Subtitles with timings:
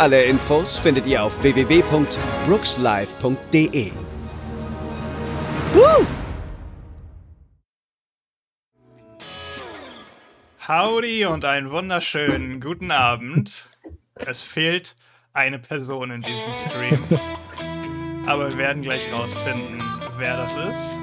[0.00, 3.92] Alle Infos findet ihr auf www.brookslive.de.
[5.74, 6.06] Woo!
[10.66, 13.68] Howdy und einen wunderschönen guten Abend.
[14.14, 14.96] Es fehlt
[15.34, 17.04] eine Person in diesem Stream.
[18.26, 19.82] Aber wir werden gleich rausfinden,
[20.16, 20.98] wer das ist.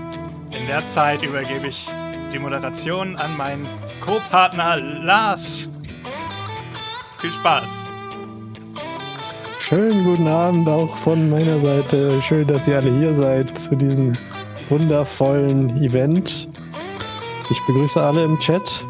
[0.50, 1.88] In der Zeit übergebe ich
[2.34, 3.70] die Moderation an meinen
[4.02, 5.70] Co-Partner Lars.
[7.22, 7.86] Viel Spaß.
[9.68, 12.22] Schönen guten Abend auch von meiner Seite.
[12.22, 14.14] Schön, dass ihr alle hier seid zu diesem
[14.70, 16.48] wundervollen Event.
[17.50, 18.86] Ich begrüße alle im Chat.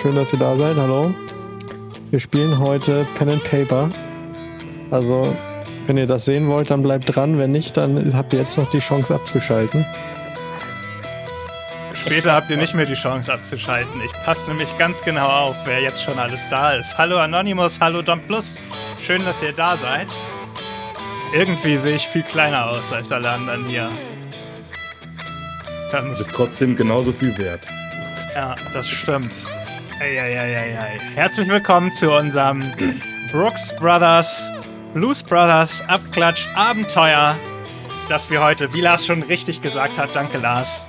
[0.00, 0.76] Schön, dass ihr da seid.
[0.76, 1.12] Hallo.
[2.12, 3.90] Wir spielen heute Pen and Paper.
[4.92, 5.34] Also,
[5.88, 7.36] wenn ihr das sehen wollt, dann bleibt dran.
[7.36, 9.84] Wenn nicht, dann habt ihr jetzt noch die Chance abzuschalten.
[12.06, 14.02] Später habt ihr nicht mehr die Chance abzuschalten.
[14.02, 16.98] Ich passe nämlich ganz genau auf, wer jetzt schon alles da ist.
[16.98, 18.56] Hallo Anonymous, hallo Dom Plus.
[19.00, 20.08] Schön, dass ihr da seid.
[21.32, 23.90] Irgendwie sehe ich viel kleiner aus als alle anderen hier.
[25.92, 27.62] Du bist trotzdem genauso viel wert.
[28.34, 29.34] Ja, das stimmt.
[29.98, 30.98] Eieieiei.
[31.14, 32.70] Herzlich willkommen zu unserem
[33.32, 34.52] Brooks Brothers,
[34.92, 37.38] Blues Brothers Abklatsch Abenteuer,
[38.10, 40.86] das wir heute, wie Lars schon richtig gesagt hat, danke Lars,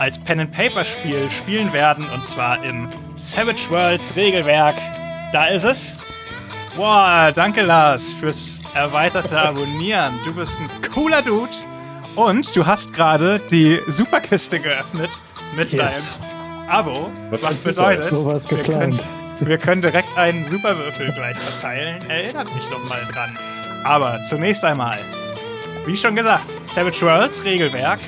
[0.00, 4.74] als Pen-and-Paper-Spiel spielen werden und zwar im Savage Worlds Regelwerk.
[5.30, 5.96] Da ist es.
[6.74, 10.14] Boah, danke Lars fürs erweiterte Abonnieren.
[10.24, 11.50] Du bist ein cooler Dude
[12.16, 15.10] und du hast gerade die Superkiste geöffnet
[15.54, 16.20] mit Yes.
[16.20, 18.98] deinem Abo, Was bedeutet, So was wir können,
[19.40, 22.08] wir können direkt einen Superwürfel gleich verteilen.
[22.08, 23.38] Erinnert mich doch mal dran.
[23.84, 24.98] Aber zunächst einmal,
[25.84, 28.00] wie schon gesagt, Savage Worlds Regelwerk.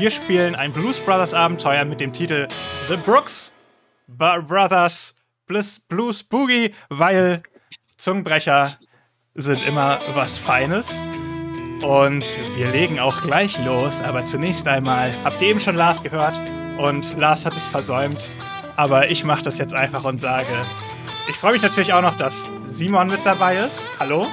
[0.00, 2.48] Wir spielen ein Blues Brothers Abenteuer mit dem Titel
[2.88, 3.52] The Brooks
[4.08, 5.14] Brothers
[5.46, 7.42] Blues Boogie, weil
[7.98, 8.78] Zungenbrecher
[9.34, 11.02] sind immer was Feines.
[11.82, 12.24] Und
[12.56, 16.40] wir legen auch gleich los, aber zunächst einmal habt ihr eben schon Lars gehört
[16.78, 18.30] und Lars hat es versäumt,
[18.76, 20.64] aber ich mache das jetzt einfach und sage,
[21.28, 23.86] ich freue mich natürlich auch noch, dass Simon mit dabei ist.
[23.98, 24.26] Hallo.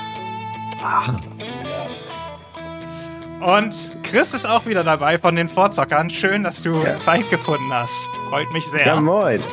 [3.42, 6.10] Und Chris ist auch wieder dabei von den Vorzockern.
[6.10, 6.98] Schön, dass du Ja.
[6.98, 8.10] Zeit gefunden hast.
[8.30, 8.86] Freut mich sehr.
[8.86, 9.44] Ja, moin.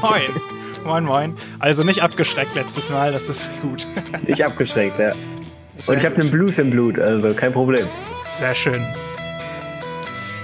[0.00, 0.22] Moin.
[0.84, 1.36] Moin, moin.
[1.58, 3.86] Also nicht abgeschreckt letztes Mal, das ist gut.
[4.26, 5.12] Ich abgeschreckt, ja.
[5.78, 7.86] Sehr Und ich habe einen Blues im Blut, also kein Problem.
[8.26, 8.84] Sehr schön.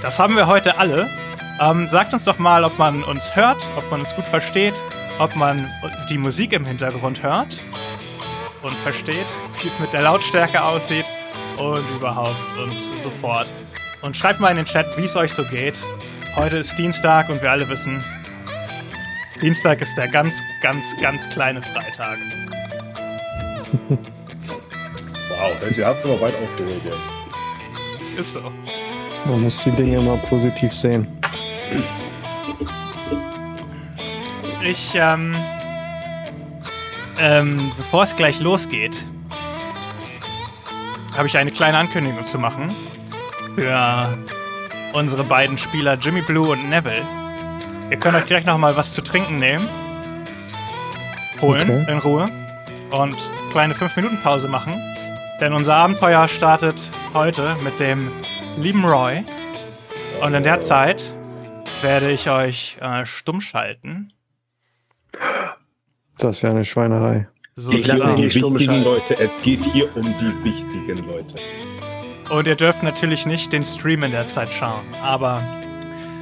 [0.03, 1.09] Das haben wir heute alle.
[1.61, 4.75] Ähm, sagt uns doch mal, ob man uns hört, ob man uns gut versteht,
[5.19, 5.69] ob man
[6.11, 7.65] die Musik im Hintergrund hört
[8.63, 9.27] und versteht,
[9.63, 11.07] wie es mit der Lautstärke aussieht
[11.59, 13.53] und überhaupt und so fort.
[14.03, 15.79] Und schreibt mal in den Chat, wie es euch so geht.
[16.37, 18.05] Heute ist Dienstag und wir alle wissen,
[19.41, 22.19] Dienstag ist der ganz, ganz, ganz kleine Freitag.
[25.39, 28.19] Wow, ihr habt aber weit ausgeholt jetzt.
[28.19, 28.41] Ist so.
[29.27, 31.07] Man muss die Dinge immer positiv sehen.
[34.65, 35.35] Ich, ähm,
[37.19, 39.07] ähm, bevor es gleich losgeht,
[41.17, 42.75] habe ich eine kleine Ankündigung zu machen
[43.55, 44.19] für
[44.93, 47.07] unsere beiden Spieler Jimmy Blue und Neville.
[47.91, 49.69] Ihr könnt euch gleich noch mal was zu trinken nehmen,
[51.41, 51.93] holen Okay.
[51.93, 52.29] in Ruhe
[52.91, 53.17] und
[53.51, 54.75] kleine 5-Minuten-Pause machen,
[55.41, 58.11] denn unser Abenteuer startet heute mit dem
[58.57, 59.25] lieben Roy
[60.21, 61.17] und in der Zeit
[61.83, 64.13] werde ich euch äh, stumm schalten.
[66.19, 67.29] Das ist ja eine Schweinerei.
[67.59, 68.33] So Es Ich geht sieht's lass mich aus.
[68.35, 68.85] die wichtigen.
[68.85, 69.19] Leute.
[69.19, 71.37] Es geht hier um die wichtigen Leute.
[72.29, 74.85] Und ihr dürft natürlich nicht den Stream in der Zeit schauen.
[75.03, 75.43] Aber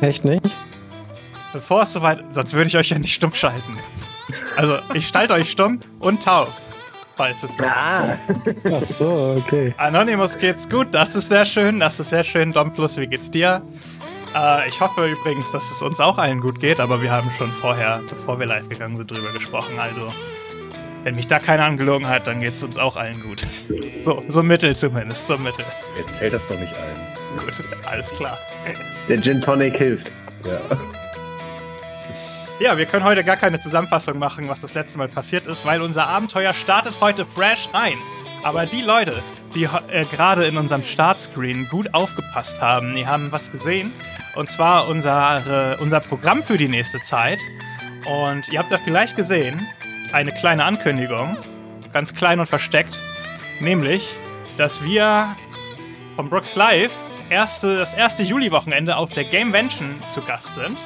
[0.00, 0.42] Echt nicht?
[1.52, 2.22] bevor es soweit.
[2.32, 3.76] Sonst würde ich euch ja nicht stumm schalten.
[4.56, 6.52] Also, ich schalte euch stumm und taub.
[7.16, 7.56] Falls es.
[7.60, 8.16] Ah,
[8.72, 9.74] Ach so, okay.
[9.76, 12.52] Anonymous geht's gut, das ist sehr schön, das ist sehr schön.
[12.52, 13.60] Dom Plus, wie geht's dir?
[14.36, 17.50] Äh, ich hoffe übrigens, dass es uns auch allen gut geht, aber wir haben schon
[17.50, 19.78] vorher, bevor wir live gegangen sind, drüber gesprochen.
[19.80, 20.12] Also,
[21.04, 23.46] wenn mich da keiner angelogen hat, dann geht's uns auch allen gut.
[23.98, 25.64] So, so mittel zumindest, so mittel.
[25.98, 26.96] Erzähl das doch nicht allen.
[27.38, 28.38] Gut, alles klar.
[29.08, 30.10] der Gin Tonic hilft.
[30.44, 30.60] Ja.
[32.60, 35.82] Ja, wir können heute gar keine Zusammenfassung machen, was das letzte Mal passiert ist, weil
[35.82, 37.98] unser Abenteuer startet heute fresh rein.
[38.44, 39.22] Aber die Leute,
[39.54, 43.92] die äh, gerade in unserem Startscreen gut aufgepasst haben, die haben was gesehen.
[44.36, 47.40] Und zwar unsere, unser Programm für die nächste Zeit.
[48.06, 49.66] Und ihr habt da vielleicht gesehen,
[50.12, 51.36] eine kleine Ankündigung,
[51.92, 53.02] ganz klein und versteckt,
[53.60, 54.16] nämlich,
[54.56, 55.36] dass wir
[56.16, 56.94] vom Brooks Live
[57.30, 60.78] erste, das erste Juli-Wochenende auf der Gamevention zu Gast sind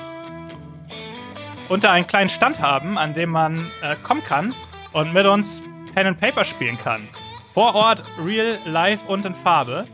[1.68, 4.54] und da einen kleinen Stand haben, an dem man äh, kommen kann
[4.92, 5.62] und mit uns
[5.94, 7.08] Pen and Paper spielen kann.
[7.46, 9.86] Vor Ort, real, live und in Farbe.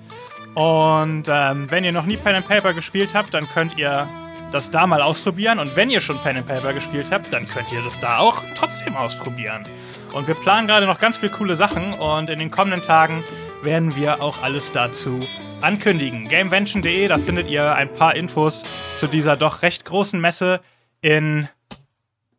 [0.55, 4.09] Und ähm, wenn ihr noch nie Pen and Paper gespielt habt, dann könnt ihr
[4.54, 5.58] das da mal ausprobieren.
[5.58, 8.42] Und wenn ihr schon Pen and Paper gespielt habt, dann könnt ihr das da auch
[8.56, 9.66] trotzdem ausprobieren.
[10.12, 13.24] Und wir planen gerade noch ganz viele coole Sachen und in den kommenden Tagen
[13.62, 15.20] werden wir auch alles dazu
[15.60, 16.28] ankündigen.
[16.28, 18.64] Gamevention.de, da findet ihr ein paar Infos
[18.94, 20.60] zu dieser doch recht großen Messe
[21.00, 21.48] in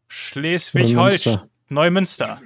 [0.08, 1.42] Schleswig-Holstein.
[1.68, 2.40] Neumünster.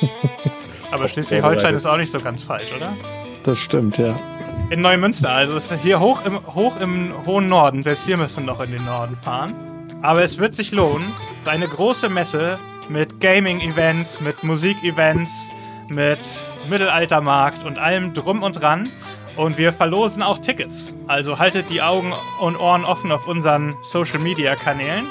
[0.92, 2.96] Aber Schleswig-Holstein ist auch nicht so ganz falsch, oder?
[3.42, 4.37] Das stimmt, ja.
[4.70, 7.82] In Neumünster, also ist hier hoch im, hoch im hohen Norden.
[7.82, 9.54] Selbst wir müssen noch in den Norden fahren.
[10.02, 11.10] Aber es wird sich lohnen.
[11.38, 12.58] Es ist eine große Messe
[12.90, 15.50] mit Gaming-Events, mit Musik-Events,
[15.88, 18.90] mit Mittelaltermarkt und allem drum und dran.
[19.36, 20.94] Und wir verlosen auch Tickets.
[21.06, 25.06] Also haltet die Augen und Ohren offen auf unseren Social-Media-Kanälen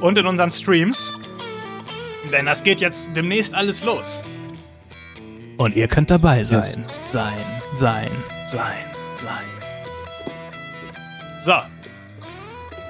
[0.00, 1.12] und in unseren Streams.
[2.30, 4.22] Denn das geht jetzt demnächst alles los.
[5.56, 6.62] Und ihr könnt dabei sein.
[7.04, 7.44] Sein,
[7.74, 8.10] sein,
[8.44, 8.91] sein,
[9.22, 9.44] sein.
[11.38, 11.54] So.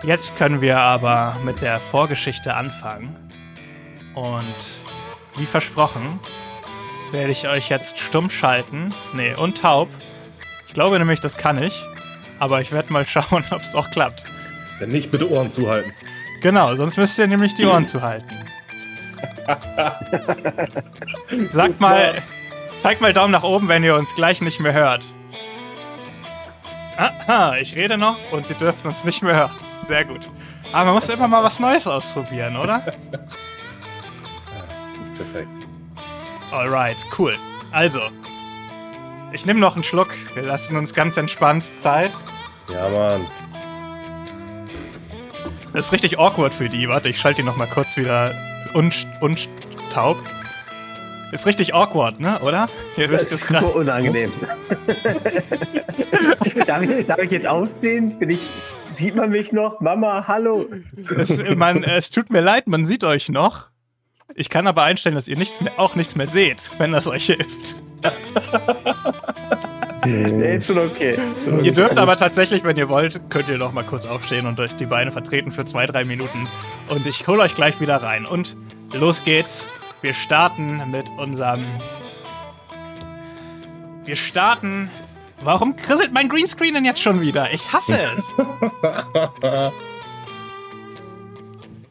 [0.02, 3.16] Jetzt können wir aber mit der Vorgeschichte anfangen.
[4.14, 4.78] Und
[5.36, 6.18] wie versprochen,
[7.12, 8.92] werde ich euch jetzt stumm schalten.
[9.14, 9.88] Nee, und taub.
[10.66, 11.80] Ich glaube nämlich, das kann ich.
[12.40, 14.24] Aber ich werde mal schauen, ob es auch klappt.
[14.80, 15.92] Wenn nicht, bitte Ohren zuhalten.
[16.40, 18.34] Genau, sonst müsst ihr nämlich die Ohren zuhalten.
[21.48, 22.22] Sagt mal,
[22.76, 25.06] zeigt mal Daumen nach oben, wenn ihr uns gleich nicht mehr hört.
[26.96, 29.50] Aha, ich rede noch und sie dürfen uns nicht mehr hören.
[29.80, 30.28] Sehr gut.
[30.72, 32.82] Aber man muss immer mal was Neues ausprobieren, oder?
[34.86, 35.56] Das ist perfekt.
[36.52, 37.36] Alright, cool.
[37.72, 38.00] Also,
[39.32, 40.14] ich nehme noch einen Schluck.
[40.34, 42.12] Wir lassen uns ganz entspannt Zeit.
[42.68, 43.26] Ja, Mann.
[45.72, 46.88] Das ist richtig awkward für die.
[46.88, 48.32] Warte, ich schalte die noch mal kurz wieder
[48.74, 50.18] untaub.
[51.32, 52.38] Ist richtig awkward, ne?
[52.40, 52.68] Oder?
[52.96, 53.78] Ihr Das wisst ist es super gerade.
[53.78, 54.32] unangenehm.
[56.66, 58.18] darf, ich, darf ich jetzt aufstehen?
[58.18, 58.50] Bin ich,
[58.92, 59.80] sieht man mich noch?
[59.80, 60.66] Mama, hallo.
[61.16, 63.68] Es, man, es tut mir leid, man sieht euch noch.
[64.34, 67.26] Ich kann aber einstellen, dass ihr nichts mehr, auch nichts mehr seht, wenn das euch
[67.26, 67.82] hilft.
[70.04, 71.12] Nee, ist schon okay.
[71.12, 71.66] Ist schon okay.
[71.66, 74.74] Ihr dürft aber tatsächlich, wenn ihr wollt, könnt ihr noch mal kurz aufstehen und euch
[74.74, 76.48] die Beine vertreten für zwei, drei Minuten.
[76.88, 78.26] Und ich hole euch gleich wieder rein.
[78.26, 78.56] Und
[78.92, 79.68] los geht's.
[80.02, 81.64] Wir starten mit unserem.
[84.04, 84.90] Wir starten.
[85.44, 87.52] Warum krisselt mein Greenscreen denn jetzt schon wieder?
[87.52, 88.34] Ich hasse es.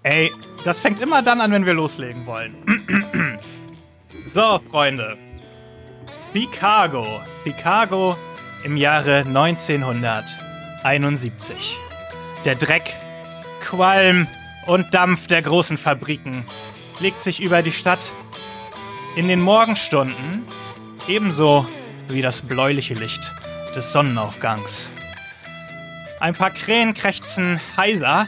[0.03, 0.29] Ey,
[0.65, 2.53] das fängt immer dann an, wenn wir loslegen wollen.
[4.19, 5.17] so, Freunde.
[6.33, 7.21] Chicago.
[7.45, 8.17] Chicago
[8.65, 11.77] im Jahre 1971.
[12.43, 12.93] Der Dreck,
[13.61, 14.27] Qualm
[14.67, 16.45] und Dampf der großen Fabriken
[17.01, 18.12] legt sich über die Stadt.
[19.15, 20.45] In den Morgenstunden
[21.07, 21.68] ebenso
[22.07, 23.33] wie das bläuliche Licht
[23.75, 24.89] des Sonnenaufgangs.
[26.20, 28.27] Ein paar Krähen krächzen heiser,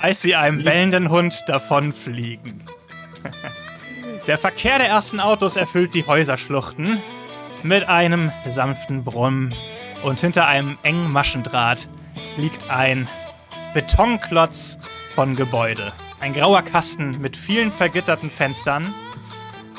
[0.00, 2.62] als sie einem bellenden Hund davonfliegen.
[4.26, 7.02] Der Verkehr der ersten Autos erfüllt die Häuserschluchten
[7.62, 9.54] mit einem sanften Brummen
[10.02, 11.90] und hinter einem engen Maschendraht
[12.38, 13.06] liegt ein
[13.74, 14.78] Betonklotz
[15.14, 15.92] von Gebäude.
[16.24, 18.94] Ein grauer Kasten mit vielen vergitterten Fenstern.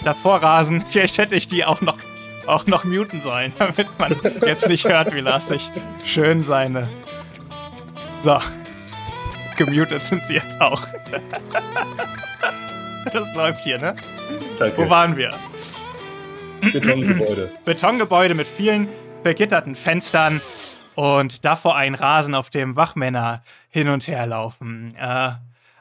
[0.03, 1.97] Davor rasen, vielleicht hätte ich die auch noch,
[2.45, 5.71] auch noch muten sollen, damit man jetzt nicht hört, wie Lars sich
[6.03, 6.87] schön seine...
[8.19, 8.37] So,
[9.57, 10.83] gemutet sind sie jetzt auch.
[13.11, 13.95] Das läuft hier, ne?
[14.59, 14.77] Danke.
[14.77, 15.33] Wo waren wir?
[16.61, 17.51] Betongebäude.
[17.65, 18.87] Betongebäude mit vielen
[19.23, 20.41] vergitterten Fenstern
[20.93, 24.95] und davor ein Rasen, auf dem Wachmänner hin und her laufen.
[24.95, 25.31] Äh,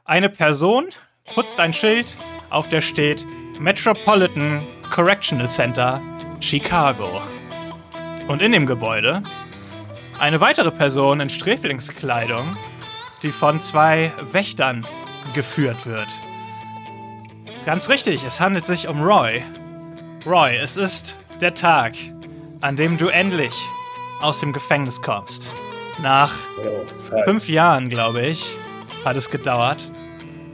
[0.05, 0.89] eine Person
[1.35, 2.19] putzt ein Schild,
[2.51, 3.27] auf der steht
[3.59, 6.01] Metropolitan Correctional Center
[6.41, 7.23] Chicago.
[8.29, 9.23] Und in dem Gebäude
[10.19, 12.57] eine weitere Person in Sträflingskleidung,
[13.23, 14.87] die von zwei Wächtern
[15.35, 16.09] geführt wird.
[17.65, 19.43] Ganz richtig, es handelt sich um Roy.
[20.27, 21.95] Roy, es ist der Tag,
[22.61, 23.55] an dem du endlich
[24.21, 25.51] aus dem Gefängnis kommst.
[26.03, 26.35] Nach
[27.25, 28.57] fünf Jahren, glaube ich,
[29.05, 29.91] hat es gedauert.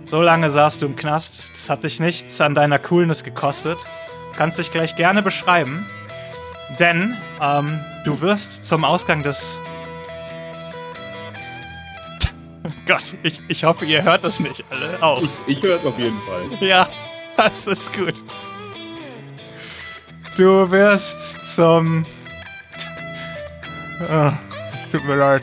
[0.04, 1.50] So lange saßt du im Knast.
[1.50, 3.78] Das hat dich nichts an deiner Coolness gekostet.
[4.36, 5.86] kannst dich gleich gerne beschreiben.
[6.78, 9.58] Denn ähm, du wirst zum Ausgang des.
[12.86, 15.22] Gott, ich, ich hoffe, ihr hört das nicht alle auch.
[15.46, 16.50] Ich, ich höre es auf jeden Fall.
[16.60, 16.88] Ja,
[17.36, 18.14] das ist gut.
[20.36, 22.04] Du wirst zum.
[24.08, 24.32] Ah,
[24.82, 25.42] es tut mir leid.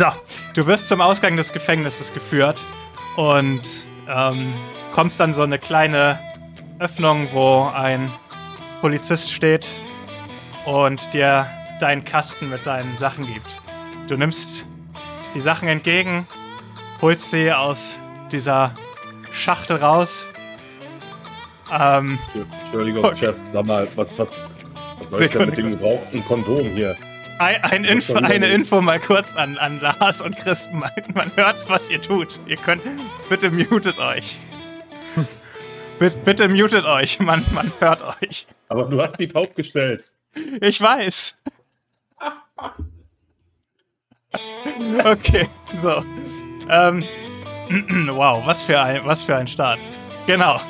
[0.00, 0.06] So,
[0.54, 2.64] du wirst zum Ausgang des Gefängnisses geführt
[3.16, 3.60] und
[4.08, 4.54] ähm,
[4.94, 6.18] kommst dann so eine kleine
[6.78, 8.10] Öffnung, wo ein
[8.80, 9.68] Polizist steht
[10.64, 11.46] und dir
[11.80, 13.60] deinen Kasten mit deinen Sachen gibt.
[14.08, 14.64] Du nimmst
[15.34, 16.26] die Sachen entgegen,
[17.02, 18.00] holst sie aus
[18.32, 18.74] dieser
[19.32, 20.24] Schachtel raus.
[21.70, 22.18] Ähm,
[22.62, 23.14] Entschuldigung.
[23.16, 24.28] Chef, sag mal, was, was,
[24.98, 26.96] was soll ich denn mit dem gebrauchten Kondom hier?
[27.40, 28.48] Ein, ein Info, eine.
[28.48, 30.68] Info mal kurz an, an Lars und Chris.
[30.72, 32.38] Man, man hört, was ihr tut.
[32.46, 32.82] Ihr könnt.
[33.28, 34.38] Bitte mutet euch.
[35.98, 37.18] bitte, bitte mutet euch.
[37.18, 38.46] Man, man hört euch.
[38.68, 40.04] Aber du hast die taub gestellt.
[40.60, 41.36] Ich weiß.
[45.04, 46.04] Okay, so.
[46.68, 47.04] Ähm,
[48.12, 49.78] wow, was für ein, was für ein Start.
[50.26, 50.60] Genau.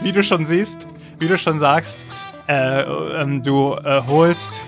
[0.00, 0.86] Wie du schon siehst,
[1.18, 2.06] wie du schon sagst,
[2.48, 4.62] äh, ähm, du äh, holst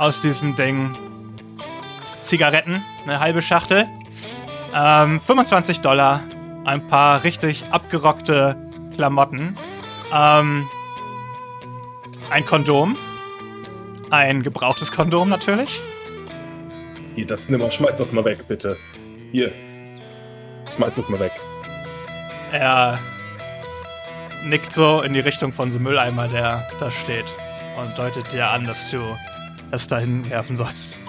[0.00, 0.96] aus diesem Ding
[2.22, 3.86] Zigaretten, eine halbe Schachtel,
[4.74, 6.22] ähm, 25 Dollar,
[6.64, 8.56] ein paar richtig abgerockte
[8.94, 9.58] Klamotten,
[10.10, 10.66] ähm,
[12.30, 12.96] ein Kondom,
[14.08, 15.82] ein gebrauchtes Kondom natürlich.
[17.14, 18.78] Hier, das nimm mal, schmeiß das mal weg, bitte.
[19.32, 19.52] Hier.
[20.74, 21.32] Schmeiß das mal weg.
[22.52, 22.98] Er
[24.46, 27.26] nickt so in die Richtung von so Mülleimer, der da steht
[27.78, 28.98] und deutet dir an, dass du
[29.70, 31.00] es dahin werfen sollst.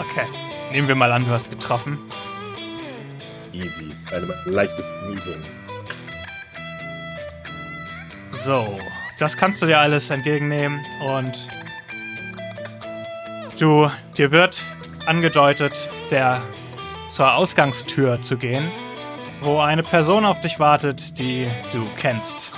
[0.00, 0.26] Okay,
[0.72, 1.98] nehmen wir mal an, du hast getroffen.
[3.52, 3.92] Easy.
[4.10, 5.44] Eine meiner leichtesten Übungen.
[8.32, 8.78] So,
[9.18, 11.48] das kannst du dir alles entgegennehmen und
[13.58, 14.62] du, dir wird
[15.06, 16.42] angedeutet, der
[17.08, 18.70] zur Ausgangstür zu gehen,
[19.42, 22.52] wo eine Person auf dich wartet, die du kennst.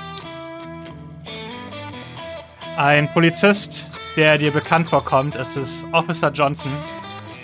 [2.77, 6.73] Ein Polizist, der dir bekannt vorkommt, ist es Officer Johnson,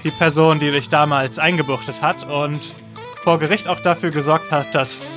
[0.02, 2.74] die Person, die dich damals eingebuchtet hat und
[3.22, 5.16] vor Gericht auch dafür gesorgt hat, dass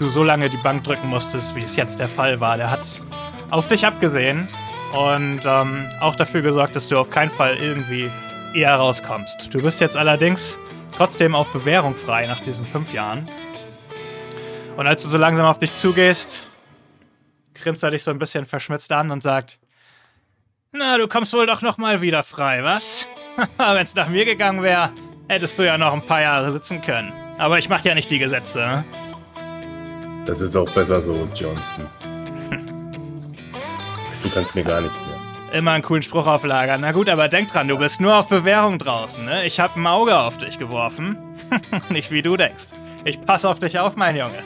[0.00, 2.56] du so lange die Bank drücken musstest, wie es jetzt der Fall war.
[2.56, 3.04] Der hat's
[3.50, 4.48] auf dich abgesehen
[4.92, 8.10] und ähm, auch dafür gesorgt, dass du auf keinen Fall irgendwie
[8.52, 9.54] eher rauskommst.
[9.54, 10.58] Du bist jetzt allerdings
[10.90, 13.30] trotzdem auf Bewährung frei nach diesen fünf Jahren.
[14.76, 16.48] Und als du so langsam auf dich zugehst,
[17.62, 19.58] grinst er dich so ein bisschen verschmitzt an und sagt:
[20.72, 23.08] Na, du kommst wohl doch noch mal wieder frei, was?
[23.58, 24.90] Wenn es nach mir gegangen wäre,
[25.28, 27.12] hättest du ja noch ein paar Jahre sitzen können.
[27.38, 28.58] Aber ich mache ja nicht die Gesetze.
[28.58, 28.84] ne?
[30.26, 31.86] Das ist auch besser so, Johnson.
[34.22, 35.20] Du kannst mir gar nichts mehr.
[35.52, 36.80] Immer einen coolen Spruch auflagern.
[36.80, 39.44] Na gut, aber denk dran, du bist nur auf Bewährung draußen, ne?
[39.44, 41.16] Ich hab ein Auge auf dich geworfen.
[41.90, 42.68] Nicht wie du denkst.
[43.04, 44.42] Ich pass auf dich auf, mein Junge.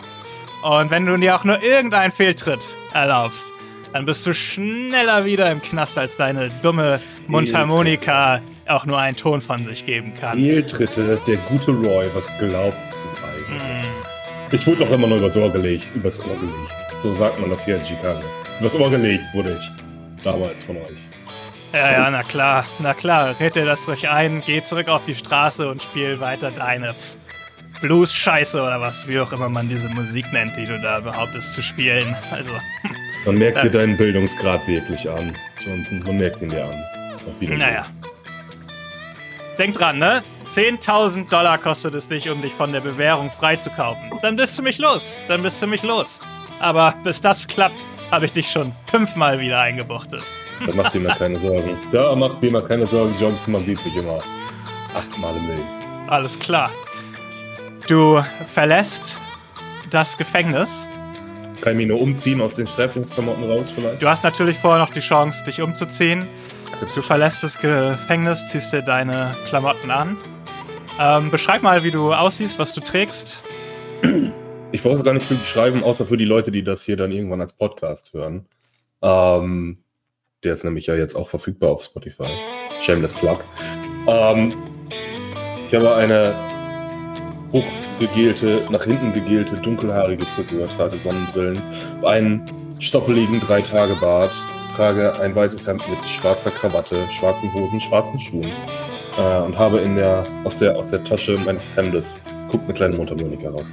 [0.62, 3.52] Und wenn du dir auch nur irgendeinen Fehltritt erlaubst,
[3.92, 9.40] dann bist du schneller wieder im Knast, als deine dumme Mundharmonika auch nur einen Ton
[9.40, 10.38] von sich geben kann.
[10.38, 13.62] Fehltritte, der gute Roy, was glaubst du eigentlich?
[13.62, 13.90] Hm.
[14.52, 15.92] Ich wurde doch immer nur übers Ohr gelegt.
[15.94, 16.72] Übers Ohr gelegt.
[17.02, 18.20] So sagt man das hier in Chicago.
[18.60, 20.24] Übers Ohr gelegt wurde ich.
[20.24, 20.98] Damals von euch.
[21.72, 23.36] Ja, ja, na klar, na klar.
[23.38, 26.94] Red dir das ruhig ein, geh zurück auf die Straße und spiel weiter deine
[27.80, 31.54] F- Blues-Scheiße oder was, wie auch immer man diese Musik nennt, die du da behauptest
[31.54, 32.14] zu spielen.
[32.30, 32.50] Also,
[33.26, 35.34] Man merkt dir deinen Bildungsgrad wirklich an,
[35.64, 36.02] Johnson.
[36.04, 36.82] Man merkt ihn dir an.
[37.28, 37.58] Auf Wiedersehen.
[37.58, 37.86] naja.
[39.58, 40.22] Denk dran, ne?
[40.48, 44.10] 10.000 Dollar kostet es dich, um dich von der Bewährung freizukaufen.
[44.22, 45.18] Dann bist du mich los.
[45.28, 46.18] Dann bist du mich los.
[46.60, 50.30] Aber bis das klappt, habe ich dich schon fünfmal wieder eingebuchtet.
[50.66, 51.76] Da macht dir mal keine Sorgen.
[51.92, 53.52] Da macht dir mal keine Sorgen, Johnson.
[53.52, 54.20] Man sieht sich immer
[54.94, 55.68] achtmal im Leben.
[56.08, 56.70] Alles klar.
[57.90, 59.18] Du verlässt
[59.90, 60.88] das Gefängnis.
[61.60, 64.00] Kann ich mich nur umziehen aus den Sträflingsklamotten raus vielleicht?
[64.00, 66.28] Du hast natürlich vorher noch die Chance, dich umzuziehen.
[66.94, 70.18] Du verlässt das Gefängnis, ziehst dir deine Klamotten an.
[71.00, 73.42] Ähm, beschreib mal, wie du aussiehst, was du trägst.
[74.70, 77.40] Ich wollte gar nicht viel beschreiben, außer für die Leute, die das hier dann irgendwann
[77.40, 78.46] als Podcast hören.
[79.02, 79.78] Ähm,
[80.44, 82.28] der ist nämlich ja jetzt auch verfügbar auf Spotify.
[82.84, 83.40] Shameless Plug.
[84.06, 84.54] Ähm,
[85.66, 86.49] ich habe eine
[87.52, 91.62] hochgegelte, nach hinten gegelte, dunkelhaarige Frisur, trage Sonnenbrillen,
[92.04, 94.32] einen stoppeligen Drei-Tage-Bart,
[94.74, 98.50] trage ein weißes Hemd mit schwarzer Krawatte, schwarzen Hosen, schwarzen Schuhen
[99.18, 102.96] äh, und habe in der, aus, der, aus der Tasche meines Hemdes guckt eine kleine
[102.96, 103.66] Mundharmonika raus.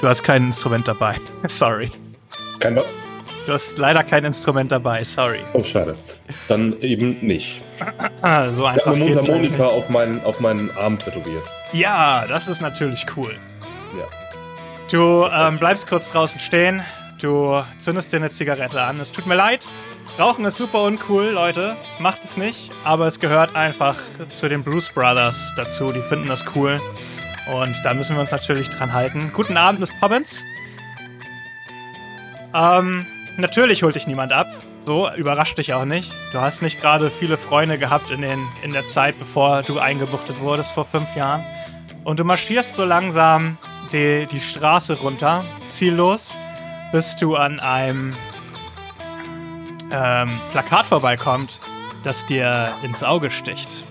[0.00, 1.16] Du hast kein Instrument dabei.
[1.46, 1.90] Sorry.
[2.58, 2.94] Kein was?
[3.46, 5.02] Du hast leider kein Instrument dabei.
[5.02, 5.40] Sorry.
[5.52, 5.96] Oh, schade.
[6.48, 7.62] Dann eben nicht.
[8.52, 11.42] So Ich einfach habe eine Mundharmonika auf meinen, auf meinen Arm tätowiert.
[11.72, 13.34] Ja, das ist natürlich cool.
[13.98, 14.06] Ja.
[14.90, 16.84] Du ähm, bleibst kurz draußen stehen.
[17.20, 19.00] Du zündest dir eine Zigarette an.
[19.00, 19.66] Es tut mir leid.
[20.18, 21.76] Rauchen ist super uncool, Leute.
[21.98, 22.70] Macht es nicht.
[22.84, 23.96] Aber es gehört einfach
[24.30, 25.90] zu den Blues Brothers dazu.
[25.90, 26.80] Die finden das cool.
[27.52, 29.32] Und da müssen wir uns natürlich dran halten.
[29.34, 30.44] Guten Abend, Miss Pobbins.
[32.54, 33.06] Ähm,
[33.36, 34.48] natürlich holt dich niemand ab.
[34.84, 36.10] So, überrascht dich auch nicht.
[36.32, 40.40] Du hast nicht gerade viele Freunde gehabt in, den, in der Zeit, bevor du eingebuchtet
[40.40, 41.44] wurdest vor fünf Jahren.
[42.04, 43.58] Und du marschierst so langsam
[43.92, 46.36] die, die Straße runter, ziellos,
[46.90, 48.14] bis du an einem
[49.92, 51.60] ähm, Plakat vorbeikommt,
[52.02, 53.84] das dir ins Auge sticht.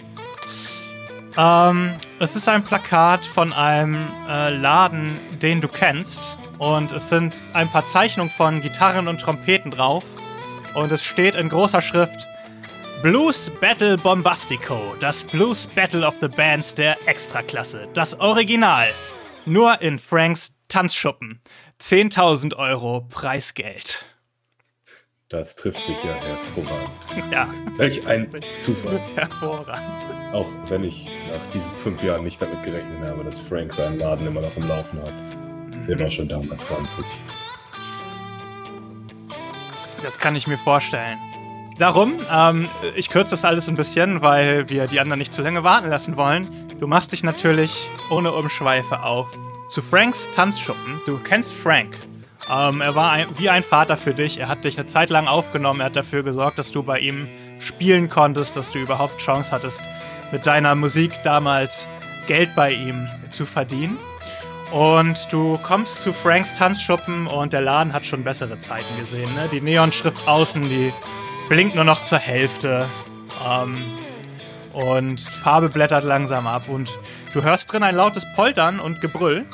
[1.38, 6.38] Ähm, es ist ein Plakat von einem äh, Laden, den du kennst.
[6.62, 10.04] Und es sind ein paar Zeichnungen von Gitarren und Trompeten drauf.
[10.76, 12.28] Und es steht in großer Schrift
[13.02, 17.88] Blues Battle Bombastico, das Blues Battle of the Bands der Extraklasse.
[17.96, 18.90] Das Original.
[19.48, 21.42] Nur in Franks Tanzschuppen.
[21.82, 24.06] 10.000 Euro Preisgeld.
[25.30, 26.92] Das trifft sich ja hervorragend.
[27.32, 29.00] Ja, Welch ein Zufall.
[29.16, 30.36] hervorragend.
[30.36, 34.28] Auch wenn ich nach diesen fünf Jahren nicht damit gerechnet habe, dass Frank seinen Laden
[34.28, 35.51] immer noch im Laufen hat.
[35.88, 37.04] Der war schon damals 20.
[40.04, 41.18] Das kann ich mir vorstellen.
[41.78, 45.64] Darum, ähm, ich kürze das alles ein bisschen, weil wir die anderen nicht zu lange
[45.64, 46.48] warten lassen wollen.
[46.80, 49.28] Du machst dich natürlich ohne Umschweife auf
[49.68, 51.02] zu Franks Tanzschuppen.
[51.06, 51.98] Du kennst Frank.
[52.50, 54.40] Ähm, er war ein, wie ein Vater für dich.
[54.40, 55.80] Er hat dich eine Zeit lang aufgenommen.
[55.80, 57.28] Er hat dafür gesorgt, dass du bei ihm
[57.60, 59.82] spielen konntest, dass du überhaupt Chance hattest,
[60.32, 61.88] mit deiner Musik damals
[62.28, 63.98] Geld bei ihm zu verdienen.
[64.72, 69.34] Und du kommst zu Franks Tanzschuppen und der Laden hat schon bessere Zeiten gesehen.
[69.36, 69.50] Ne?
[69.52, 70.94] Die Neonschrift außen, die
[71.50, 72.88] blinkt nur noch zur Hälfte.
[73.46, 73.84] Ähm,
[74.72, 76.70] und Farbe blättert langsam ab.
[76.70, 76.98] Und
[77.34, 79.46] du hörst drin ein lautes Poltern und Gebrüll.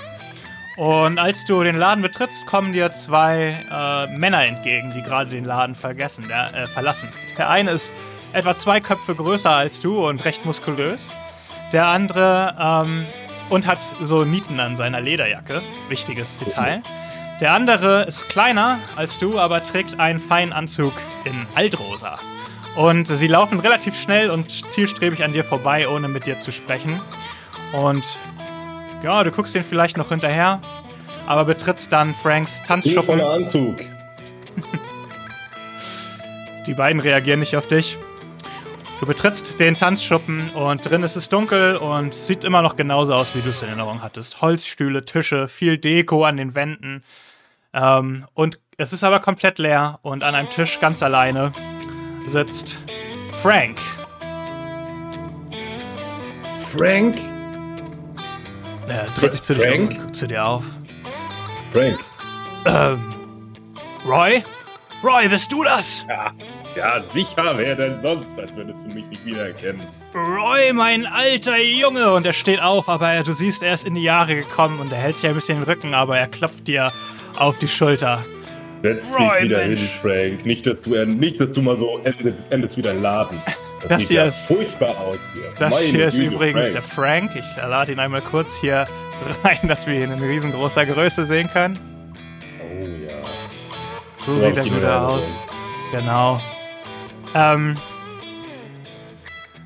[0.77, 5.43] Und als du den Laden betrittst, kommen dir zwei äh, Männer entgegen, die gerade den
[5.43, 7.09] Laden vergessen, äh, verlassen.
[7.35, 7.91] Der eine ist
[8.33, 11.15] etwa zwei Köpfe größer als du und recht muskulös.
[11.73, 13.07] Der andere ähm,
[13.49, 15.61] und hat so Nieten an seiner Lederjacke.
[15.87, 16.81] Wichtiges Detail.
[17.39, 20.93] Der andere ist kleiner als du, aber trägt einen feinen Anzug
[21.25, 22.17] in Altrosa.
[22.75, 27.01] Und sie laufen relativ schnell und zielstrebig an dir vorbei, ohne mit dir zu sprechen.
[27.73, 28.05] Und
[29.03, 30.61] ja, du guckst ihn vielleicht noch hinterher,
[31.27, 33.19] aber betrittst dann Franks Tanzschuppen.
[33.19, 33.77] voller Anzug.
[36.65, 37.97] Die beiden reagieren nicht auf dich.
[38.99, 43.35] Du betrittst den Tanzschuppen und drin ist es dunkel und sieht immer noch genauso aus,
[43.35, 44.41] wie du es in Erinnerung hattest.
[44.41, 47.03] Holzstühle, Tische, viel Deko an den Wänden.
[47.73, 51.53] Ähm, und es ist aber komplett leer und an einem Tisch ganz alleine
[52.25, 52.83] sitzt
[53.43, 53.77] Frank.
[56.59, 57.21] Frank?
[58.87, 59.91] Er dreht sich zu dir um Frank?
[59.91, 60.63] und guckt zu dir auf.
[61.71, 61.99] Frank.
[62.65, 63.13] Ähm,
[64.07, 64.43] Roy?
[65.03, 66.03] Roy, bist du das?
[66.09, 66.33] Ja,
[66.77, 69.85] ja, sicher, wer denn sonst, als würdest du mich nicht wiedererkennen.
[70.13, 72.11] Roy, mein alter Junge.
[72.13, 74.91] Und er steht auf, aber er, du siehst, er ist in die Jahre gekommen und
[74.91, 76.91] er hält sich ein bisschen den Rücken, aber er klopft dir
[77.37, 78.23] auf die Schulter.
[78.83, 79.79] Setz Roy, dich wieder Mensch.
[79.79, 80.45] hin, Frank.
[80.45, 83.37] Nicht, dass du, nicht, dass du mal so endest, endest wie dein Laden.
[83.89, 85.43] Das sieht hier ja ist- furchtbar aus hier.
[85.59, 86.73] Das Meine hier ist Güte, übrigens Frank.
[86.73, 87.31] der Frank.
[87.35, 88.87] Ich lade ihn einmal kurz hier
[89.43, 91.79] rein, dass wir ihn in riesengroßer Größe sehen können.
[92.59, 93.23] Oh ja.
[94.17, 95.37] So, So sieht er wieder aus.
[95.91, 96.41] Genau.
[97.37, 97.77] Ähm.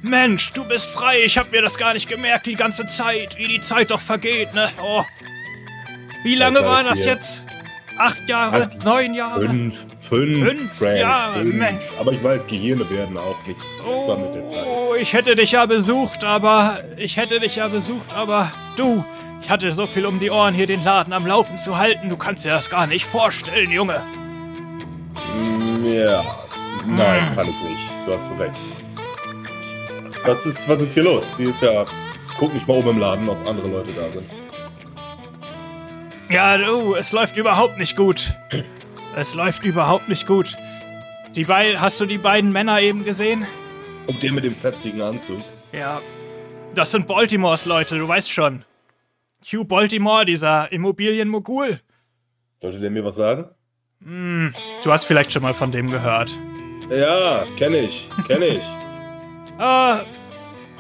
[0.02, 1.20] Mensch, du bist frei.
[1.24, 3.38] Ich hab mir das gar nicht gemerkt die ganze Zeit.
[3.38, 4.70] Wie die Zeit doch vergeht, ne?
[4.82, 5.04] Oh.
[6.24, 7.46] Wie lange sag war ich das jetzt?
[7.98, 8.64] Acht Jahre?
[8.64, 9.48] Acht- Neun Jahre?
[9.48, 11.54] Fünf, fünf, Fünf Frank, Jahre, fünf.
[11.56, 11.82] Mensch.
[12.00, 14.66] Aber ich weiß, Gehirne werden auch nicht besser mit der Zeit.
[14.66, 19.06] Oh, ich hätte dich ja besucht, aber ich hätte dich ja besucht, aber du,
[19.44, 22.10] ich hatte so viel um die Ohren, hier den Laden am Laufen zu halten.
[22.10, 24.02] Du kannst dir das gar nicht vorstellen, Junge.
[25.84, 26.24] Ja,
[26.86, 27.90] nein, kann ich nicht.
[28.06, 28.56] Du hast recht.
[30.26, 31.26] Was ist, was ist hier los?
[31.38, 31.86] Die ist ja.
[32.38, 34.30] Guck nicht mal oben im Laden, ob andere Leute da sind.
[36.30, 38.34] Ja, du, es läuft überhaupt nicht gut.
[39.16, 40.56] Es läuft überhaupt nicht gut.
[41.36, 43.46] Die beiden, hast du die beiden Männer eben gesehen?
[44.08, 45.42] Und der mit dem fetzigen Anzug.
[45.74, 46.02] Ja.
[46.74, 48.64] Das sind Baltimores Leute, du weißt schon.
[49.44, 51.82] Hugh Baltimore, dieser Immobilienmogul.
[52.62, 53.46] Sollte der mir was sagen?
[54.04, 56.38] Hm, du hast vielleicht schon mal von dem gehört.
[56.92, 58.64] Ja, kenne ich, kenne ich.
[59.64, 60.00] Ah,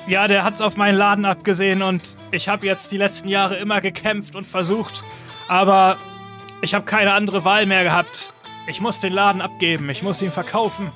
[0.07, 3.79] ja, der hat's auf meinen Laden abgesehen und ich habe jetzt die letzten Jahre immer
[3.79, 5.03] gekämpft und versucht,
[5.47, 5.97] aber
[6.63, 8.33] ich habe keine andere Wahl mehr gehabt.
[8.67, 10.91] Ich muss den Laden abgeben, ich muss ihn verkaufen.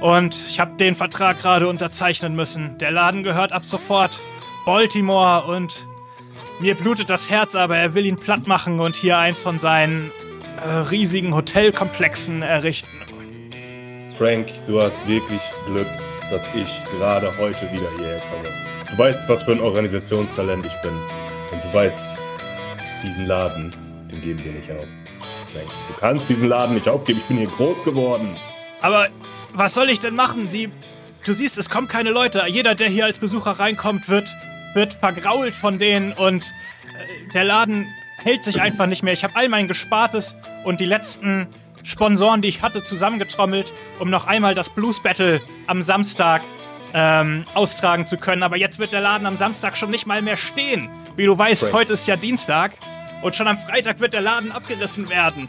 [0.00, 2.76] Und ich habe den Vertrag gerade unterzeichnen müssen.
[2.76, 4.20] Der Laden gehört ab sofort
[4.66, 5.86] Baltimore und
[6.60, 10.10] mir blutet das Herz, aber er will ihn platt machen und hier eins von seinen
[10.62, 13.03] äh, riesigen Hotelkomplexen errichten.
[14.18, 15.88] Frank, du hast wirklich Glück,
[16.30, 18.48] dass ich gerade heute wieder hierher komme.
[18.88, 20.92] Du weißt, was für ein Organisationstalent ich bin.
[20.92, 22.06] Und du weißt,
[23.02, 23.74] diesen Laden,
[24.12, 24.86] den geben wir nicht auf.
[25.52, 27.18] Frank, du kannst diesen Laden nicht aufgeben.
[27.22, 28.36] Ich bin hier groß geworden.
[28.80, 29.08] Aber
[29.52, 30.48] was soll ich denn machen?
[30.48, 30.70] Sie,
[31.24, 32.44] du siehst, es kommen keine Leute.
[32.46, 34.28] Jeder, der hier als Besucher reinkommt, wird,
[34.74, 37.86] wird vergrault von denen und äh, der Laden
[38.18, 39.12] hält sich einfach nicht mehr.
[39.12, 41.48] Ich habe all mein Gespartes und die letzten
[41.84, 46.42] Sponsoren, die ich hatte, zusammengetrommelt, um noch einmal das Blues Battle am Samstag
[46.94, 48.42] ähm, austragen zu können.
[48.42, 50.88] Aber jetzt wird der Laden am Samstag schon nicht mal mehr stehen.
[51.16, 51.74] Wie du weißt, Frank.
[51.74, 52.72] heute ist ja Dienstag
[53.22, 55.48] und schon am Freitag wird der Laden abgerissen werden.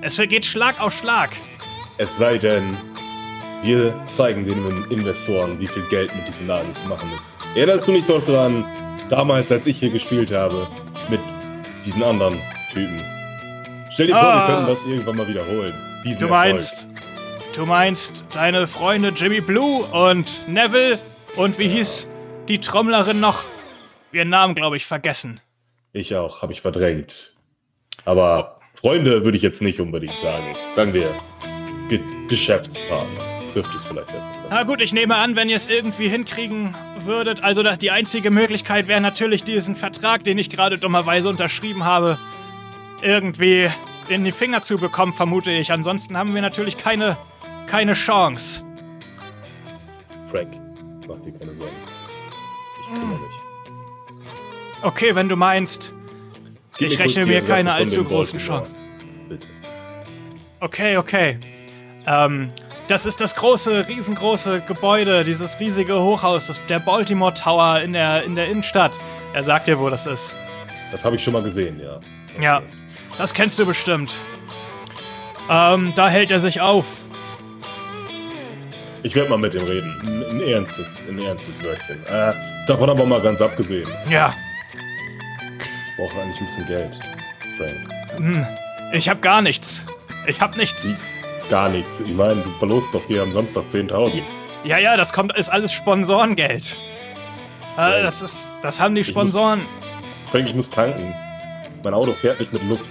[0.00, 1.30] Es geht Schlag auf Schlag.
[1.98, 2.76] Es sei denn,
[3.62, 7.32] wir zeigen den Investoren, wie viel Geld mit diesem Laden zu machen ist.
[7.54, 8.64] Erinnerst du dich doch dran,
[9.08, 10.68] damals, als ich hier gespielt habe,
[11.08, 11.20] mit
[11.84, 12.38] diesen anderen
[12.72, 13.13] Typen?
[13.94, 14.48] Stell dir vor, Ah.
[14.48, 15.74] wir könnten das irgendwann mal wiederholen.
[16.04, 16.30] Diesen Du Erfolg.
[16.52, 16.88] meinst,
[17.54, 20.98] du meinst deine Freunde Jimmy Blue und Neville
[21.36, 22.08] und wie hieß
[22.48, 23.44] die Trommlerin noch?
[24.12, 25.40] Ihren Namen, glaube ich, vergessen.
[25.92, 27.34] Ich auch, habe ich verdrängt.
[28.04, 30.54] Aber Freunde würde ich jetzt nicht unbedingt sagen.
[30.74, 31.14] Sagen wir,
[31.88, 33.20] Ge Geschäftspartner.
[33.52, 34.22] Trifft es vielleicht etwas.
[34.50, 38.88] Na gut, ich nehme an, wenn ihr es irgendwie hinkriegen würdet, also die einzige Möglichkeit
[38.88, 42.18] wäre natürlich diesen Vertrag, den ich gerade dummerweise unterschrieben habe,
[43.04, 43.68] irgendwie
[44.08, 45.70] in die Finger zu bekommen, vermute ich.
[45.72, 47.16] Ansonsten haben wir natürlich keine,
[47.66, 48.64] keine Chance.
[50.30, 50.54] Frank,
[51.06, 51.72] mach dir keine Sorgen.
[52.80, 53.30] Ich kümmere mich.
[54.82, 55.94] Okay, wenn du meinst,
[56.76, 58.38] Gib ich kurz rechne die mir Adresse keine von allzu dem großen.
[58.38, 58.76] Chancen.
[59.28, 59.46] Bitte.
[60.60, 61.38] Okay, okay.
[62.06, 62.48] Ähm,
[62.88, 68.24] das ist das große, riesengroße Gebäude, dieses riesige Hochhaus, das, der Baltimore Tower in der,
[68.24, 68.98] in der Innenstadt.
[69.32, 70.36] Er sagt dir, wo das ist.
[70.92, 72.00] Das habe ich schon mal gesehen, ja.
[72.40, 72.62] Ja,
[73.18, 74.20] das kennst du bestimmt.
[75.50, 76.86] Ähm, da hält er sich auf.
[79.02, 80.24] Ich werde mal mit ihm reden.
[80.30, 82.02] Ein, ernstes, ein ernstes Wörtchen.
[82.06, 82.32] Äh,
[82.66, 83.88] davon aber mal ganz abgesehen.
[84.10, 84.32] Ja,
[84.72, 86.98] Ich brauche eigentlich ein bisschen Geld.
[87.58, 88.18] Frank.
[88.18, 88.46] hm,
[88.92, 89.84] ich hab gar nichts.
[90.26, 90.88] Ich hab nichts.
[90.88, 90.96] Wie?
[91.50, 92.00] Gar nichts.
[92.00, 94.22] Ich meine, du verlost doch hier am Samstag 10.000.
[94.64, 96.78] Ja, ja, das kommt, ist alles Sponsorengeld.
[97.76, 99.66] Äh, das ist, das haben die muss- Sponsoren.
[100.30, 101.14] Frank, ich muss tanken.
[101.84, 102.86] Mein Auto fährt nicht mit Luft.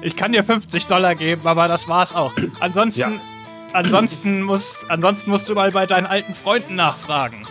[0.00, 2.32] Ich kann dir 50 Dollar geben, aber das war's auch.
[2.60, 3.10] Ansonsten, Ja.
[3.72, 7.46] ansonsten, muss, ansonsten musst du mal bei deinen alten Freunden nachfragen.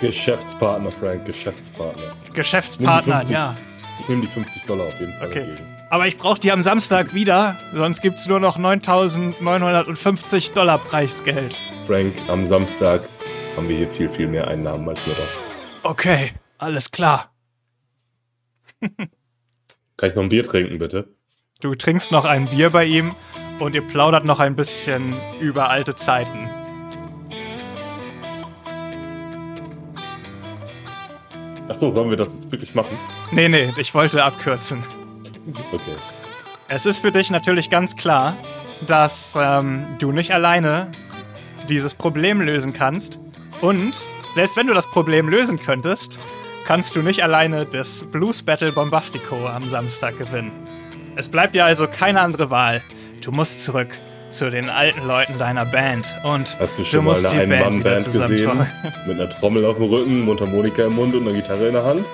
[0.00, 2.14] Geschäftspartner, Frank, Geschäftspartner.
[2.34, 3.34] Geschäftspartnern, 50.
[3.34, 3.56] ja.
[4.00, 5.40] Ich nehme die 50 Dollar auf jeden Fall Okay.
[5.40, 5.66] entgegen.
[5.88, 11.54] Aber ich brauche die am Samstag wieder, sonst gibt's nur noch 9.950 Dollar Preisgeld.
[11.86, 13.08] Frank, am Samstag
[13.56, 15.28] haben wir hier viel, viel mehr Einnahmen als nur das.
[15.84, 17.30] Okay, alles klar.
[18.80, 21.15] Kann ich noch ein Bier trinken, bitte?
[21.62, 23.14] Du trinkst noch ein Bier bei ihm
[23.60, 26.50] und ihr plaudert noch ein bisschen über alte Zeiten.
[31.66, 32.98] Achso, sollen wir das jetzt wirklich machen?
[33.30, 34.84] Nee, nee, ich wollte abkürzen.
[35.72, 35.96] Okay.
[36.68, 38.36] Es ist für dich natürlich ganz klar,
[38.86, 40.92] dass ähm, du nicht alleine
[41.70, 43.18] dieses Problem lösen kannst.
[43.62, 43.94] Und
[44.32, 46.18] selbst wenn du das Problem lösen könntest,
[46.66, 50.75] kannst du nicht alleine das Blues Battle Bombastico am Samstag gewinnen.
[51.16, 52.82] Es bleibt dir also keine andere Wahl.
[53.24, 53.88] Du musst zurück
[54.30, 57.50] zu den alten Leuten deiner Band und Hast du du schon mal musst eine die
[57.62, 58.70] Band wieder zusammentrommeln.
[59.06, 62.04] Mit einer Trommel auf dem Rücken, Mundharmonika im Mund und einer Gitarre in der Hand?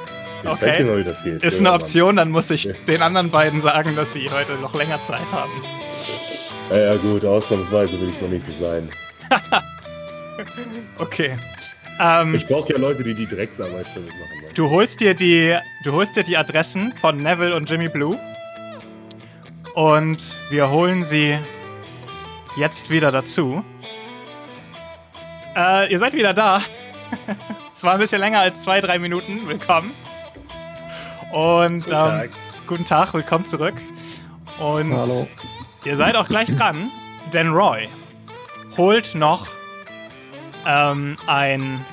[0.45, 0.59] Ich Okay.
[0.61, 1.43] zeig dir mal, wie das geht.
[1.43, 1.73] Ist eine.
[1.73, 2.73] Option, dann muss ich Ja.
[2.87, 5.53] den anderen beiden sagen, dass sie heute noch länger Zeit haben.
[6.71, 8.89] Ja, ja, gut, ausnahmsweise will ich mal nicht so sein.
[10.99, 11.37] Okay.
[12.01, 14.55] Ähm, Ich brauche ja Leute, die die Drecksarbeit für mich machen.
[14.55, 18.19] Du holst dir die, du holst dir die Adressen von Neville und Jimmy Blue
[19.75, 21.39] und wir holen sie
[22.57, 23.65] jetzt wieder dazu.
[25.57, 26.61] Äh, ihr seid wieder da.
[27.73, 29.47] es war ein bisschen länger als zwei, drei Minuten.
[29.49, 29.93] Willkommen.
[31.33, 32.31] Und Guten ähm, Tag.
[32.67, 33.75] guten Tag, willkommen zurück.
[34.59, 35.27] Und Hallo.
[35.85, 36.91] Ihr seid auch gleich dran,
[37.33, 37.89] denn Roy
[38.77, 39.47] holt noch
[40.67, 41.85] ähm, ein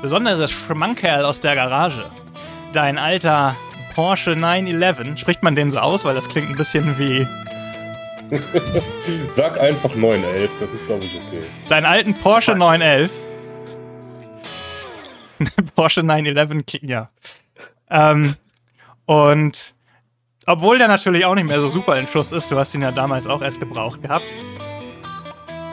[0.00, 2.10] besonderes Schmankerl aus der Garage.
[2.72, 3.56] Dein alter
[3.94, 5.18] Porsche 911.
[5.18, 7.26] Spricht man den so aus, weil das klingt ein bisschen wie
[9.30, 11.42] Sag einfach 911, das ist glaube ich okay.
[11.68, 13.10] deinen alten Porsche 911.
[15.74, 17.10] Porsche 911, ja.
[17.90, 18.34] Ähm,
[19.06, 19.74] und
[20.46, 22.92] obwohl der natürlich auch nicht mehr so super in Schuss ist, du hast ihn ja
[22.92, 24.34] damals auch erst gebraucht gehabt.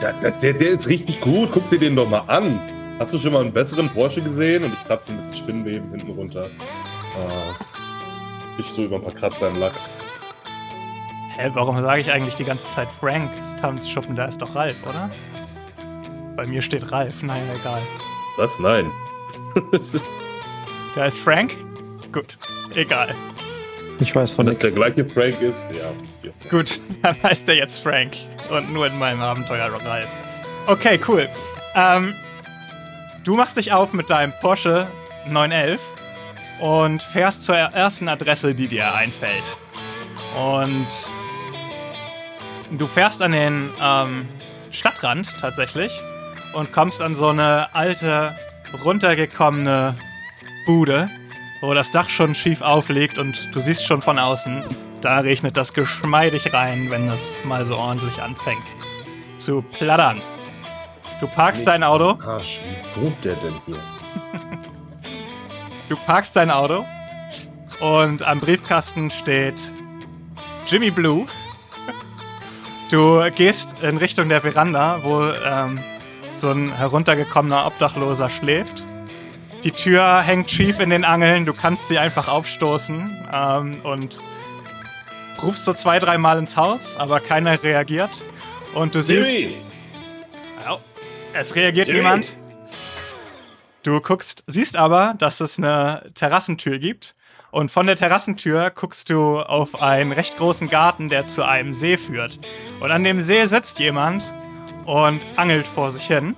[0.00, 1.50] Ja, das, der, der ist richtig gut.
[1.52, 2.60] Guck dir den doch mal an.
[2.98, 4.64] Hast du schon mal einen besseren Porsche gesehen?
[4.64, 6.46] Und ich kratze ein bisschen Spinnweben hinten runter.
[6.46, 7.71] Äh,
[8.58, 9.74] ich so über ein paar Kratzer im Lack.
[11.36, 13.30] Hä, warum sage ich eigentlich die ganze Zeit Frank?
[13.84, 15.10] Schuppen, da ist doch Ralf, oder?
[16.36, 17.82] Bei mir steht Ralf, naja, egal.
[18.36, 18.58] Was?
[18.58, 18.90] Nein.
[20.94, 21.54] da ist Frank?
[22.12, 22.38] Gut,
[22.74, 23.14] egal.
[24.00, 25.92] Ich weiß von Dass der gleiche Frank ist, ja.
[26.22, 26.32] ja.
[26.50, 28.16] Gut, dann heißt er jetzt Frank
[28.50, 30.08] und nur in meinem Abenteuer Ralf.
[30.66, 31.28] Okay, cool.
[31.74, 32.14] Ähm,
[33.24, 34.86] du machst dich auf mit deinem Porsche
[35.28, 35.80] 911
[36.60, 39.56] und fährst zur ersten Adresse, die dir einfällt.
[40.36, 40.88] Und
[42.70, 44.28] du fährst an den ähm,
[44.70, 45.92] Stadtrand tatsächlich
[46.54, 48.36] und kommst an so eine alte,
[48.84, 49.96] runtergekommene
[50.66, 51.10] Bude,
[51.60, 54.64] wo das Dach schon schief aufliegt und du siehst schon von außen,
[55.00, 58.74] da regnet das geschmeidig rein, wenn es mal so ordentlich anfängt
[59.38, 60.22] zu plattern.
[61.20, 62.18] Du parkst dein Auto.
[62.24, 64.01] Arsch, wie wohnt der denn hier?
[65.92, 66.86] Du parkst dein Auto
[67.80, 69.70] und am Briefkasten steht
[70.66, 71.26] Jimmy Blue.
[72.90, 75.78] Du gehst in Richtung der Veranda, wo ähm,
[76.32, 78.86] so ein heruntergekommener Obdachloser schläft.
[79.64, 84.18] Die Tür hängt schief in den Angeln, du kannst sie einfach aufstoßen ähm, und
[85.42, 88.24] rufst so zwei, dreimal ins Haus, aber keiner reagiert.
[88.74, 89.30] Und du siehst.
[89.30, 89.58] Jimmy!
[91.34, 92.00] Es reagiert Jimmy!
[92.00, 92.36] niemand.
[93.82, 97.16] Du guckst, siehst aber, dass es eine Terrassentür gibt.
[97.50, 101.96] Und von der Terrassentür guckst du auf einen recht großen Garten, der zu einem See
[101.96, 102.38] führt.
[102.80, 104.32] Und an dem See sitzt jemand
[104.86, 106.36] und angelt vor sich hin.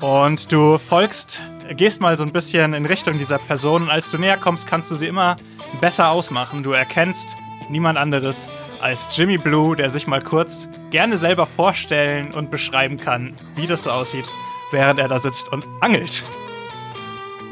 [0.00, 3.82] Und du folgst, gehst mal so ein bisschen in Richtung dieser Person.
[3.82, 5.36] Und als du näher kommst, kannst du sie immer
[5.80, 6.64] besser ausmachen.
[6.64, 7.36] Du erkennst
[7.68, 13.36] niemand anderes als Jimmy Blue, der sich mal kurz gerne selber vorstellen und beschreiben kann,
[13.54, 14.26] wie das so aussieht,
[14.70, 16.24] während er da sitzt und angelt.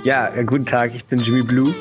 [0.02, 1.74] Ja, guten Tag, ich bin Jimmy Blue.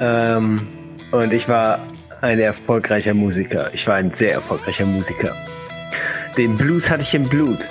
[0.00, 0.66] Ähm,
[1.10, 1.80] und ich war
[2.22, 3.70] ein erfolgreicher Musiker.
[3.74, 5.34] Ich war ein sehr erfolgreicher Musiker.
[6.36, 7.68] Den Blues hatte ich im Blut.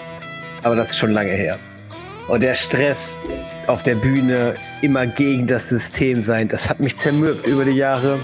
[0.63, 1.57] Aber das ist schon lange her.
[2.27, 3.19] Und der Stress
[3.67, 8.19] auf der Bühne, immer gegen das System sein, das hat mich zermürbt über die Jahre.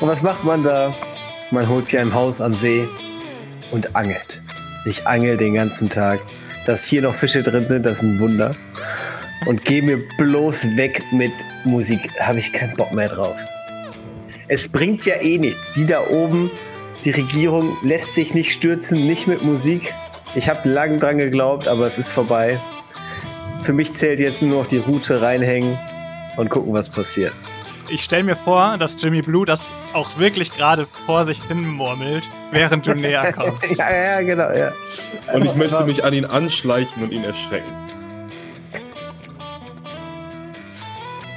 [0.00, 0.94] Und was macht man da?
[1.50, 2.86] Man holt sich ein Haus am See
[3.70, 4.40] und angelt.
[4.84, 6.20] Ich angel den ganzen Tag.
[6.66, 8.56] Dass hier noch Fische drin sind, das ist ein Wunder.
[9.46, 11.32] Und geh mir bloß weg mit
[11.64, 12.00] Musik.
[12.20, 13.36] Habe ich keinen Bock mehr drauf.
[14.48, 15.72] Es bringt ja eh nichts.
[15.72, 16.50] Die da oben,
[17.04, 19.92] die Regierung lässt sich nicht stürzen, nicht mit Musik.
[20.34, 22.58] Ich habe lang dran geglaubt, aber es ist vorbei.
[23.64, 25.78] Für mich zählt jetzt nur noch die Route reinhängen
[26.36, 27.32] und gucken, was passiert.
[27.88, 32.28] Ich stelle mir vor, dass Jimmy Blue das auch wirklich gerade vor sich hin murmelt,
[32.50, 33.76] während du näher kommst.
[33.78, 34.72] ja, ja, genau, ja.
[35.32, 37.70] Und ich möchte mich an ihn anschleichen und ihn erschrecken.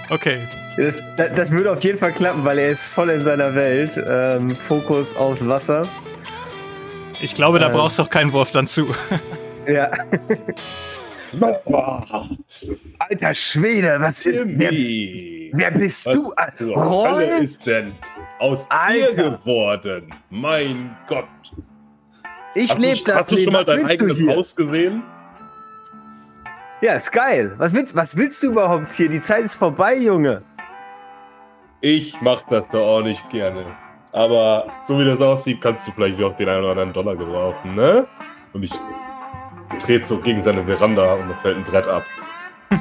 [0.09, 0.39] Okay.
[0.77, 4.01] Das, das, das würde auf jeden Fall klappen, weil er ist voll in seiner Welt.
[4.07, 5.87] Ähm, Fokus aufs Wasser.
[7.19, 7.73] Ich glaube, da Ähm.
[7.73, 8.93] brauchst du auch keinen Wurf dann zu.
[9.67, 9.89] Ja.
[12.99, 15.51] Alter Schwede, was wer, Jimmy!
[15.53, 16.33] wer bist Was du?
[16.59, 17.43] Hölle Roy?
[17.43, 17.93] ist denn
[18.39, 19.13] aus Alter.
[19.13, 20.13] dir geworden?
[20.29, 21.25] Mein Gott.
[22.55, 24.21] Ich Hast, lebe du, das hast du schon mal Was dein eigenes?
[24.27, 25.03] Haus gesehen?
[26.81, 27.53] Ja, ist geil.
[27.57, 29.09] Was willst, was willst du überhaupt hier?
[29.09, 30.39] Die Zeit ist vorbei, Junge.
[31.81, 33.63] Ich mach das da auch nicht gerne.
[34.11, 37.75] Aber so wie das aussieht, kannst du vielleicht auch den einen oder anderen Dollar gebrauchen,
[37.75, 38.07] ne?
[38.53, 38.71] Und ich
[39.85, 42.03] trete so gegen seine Veranda und fällt ein Brett ab.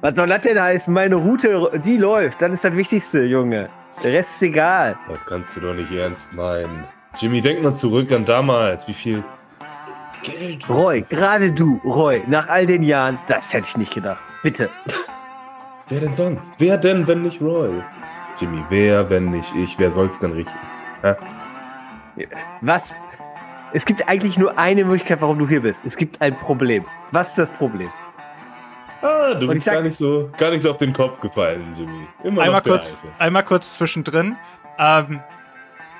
[0.00, 0.92] Was soll das denn heißen?
[0.92, 2.40] Meine Route, die läuft.
[2.40, 3.68] Das ist das Wichtigste, Junge.
[4.02, 4.96] Der Rest ist egal.
[5.08, 6.84] Das kannst du doch nicht ernst meinen.
[7.18, 8.86] Jimmy, denk mal zurück an damals.
[8.86, 9.24] Wie viel
[10.22, 10.68] Geld.
[10.68, 14.20] Roy, gerade du, Roy, nach all den Jahren, das hätte ich nicht gedacht.
[14.42, 14.70] Bitte.
[15.88, 16.52] Wer denn sonst?
[16.58, 17.70] Wer denn, wenn nicht Roy?
[18.38, 19.78] Jimmy, wer, wenn nicht ich?
[19.78, 20.52] Wer soll's denn richten?
[21.02, 21.14] Hä?
[22.60, 22.94] Was?
[23.72, 25.84] Es gibt eigentlich nur eine Möglichkeit, warum du hier bist.
[25.84, 26.84] Es gibt ein Problem.
[27.12, 27.90] Was ist das Problem?
[29.02, 32.06] Ah, du bist sag- gar nicht, so, gar nicht so auf den Kopf gefallen, Jimmy.
[32.24, 33.06] Immer Einmal kurz, Alte.
[33.18, 34.36] einmal kurz zwischendrin.
[34.78, 35.20] Ähm,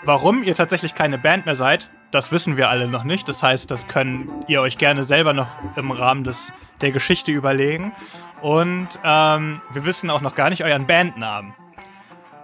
[0.04, 3.28] warum ihr tatsächlich keine Band mehr seid, das wissen wir alle noch nicht.
[3.28, 7.92] Das heißt, das könnt ihr euch gerne selber noch im Rahmen des, der Geschichte überlegen.
[8.40, 11.52] Und ähm, wir wissen auch noch gar nicht euren Bandnamen.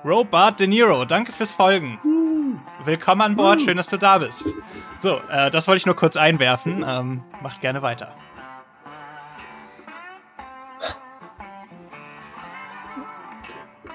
[0.05, 1.99] Robert De Niro, danke fürs Folgen.
[2.85, 4.53] Willkommen an Bord, schön, dass du da bist.
[4.99, 6.85] So, äh, das wollte ich nur kurz einwerfen.
[6.87, 8.15] Ähm, macht gerne weiter.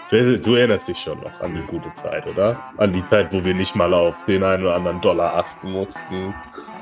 [0.10, 2.60] Du, du erinnerst dich schon noch an die gute Zeit, oder?
[2.78, 6.34] An die Zeit, wo wir nicht mal auf den einen oder anderen Dollar achten mussten.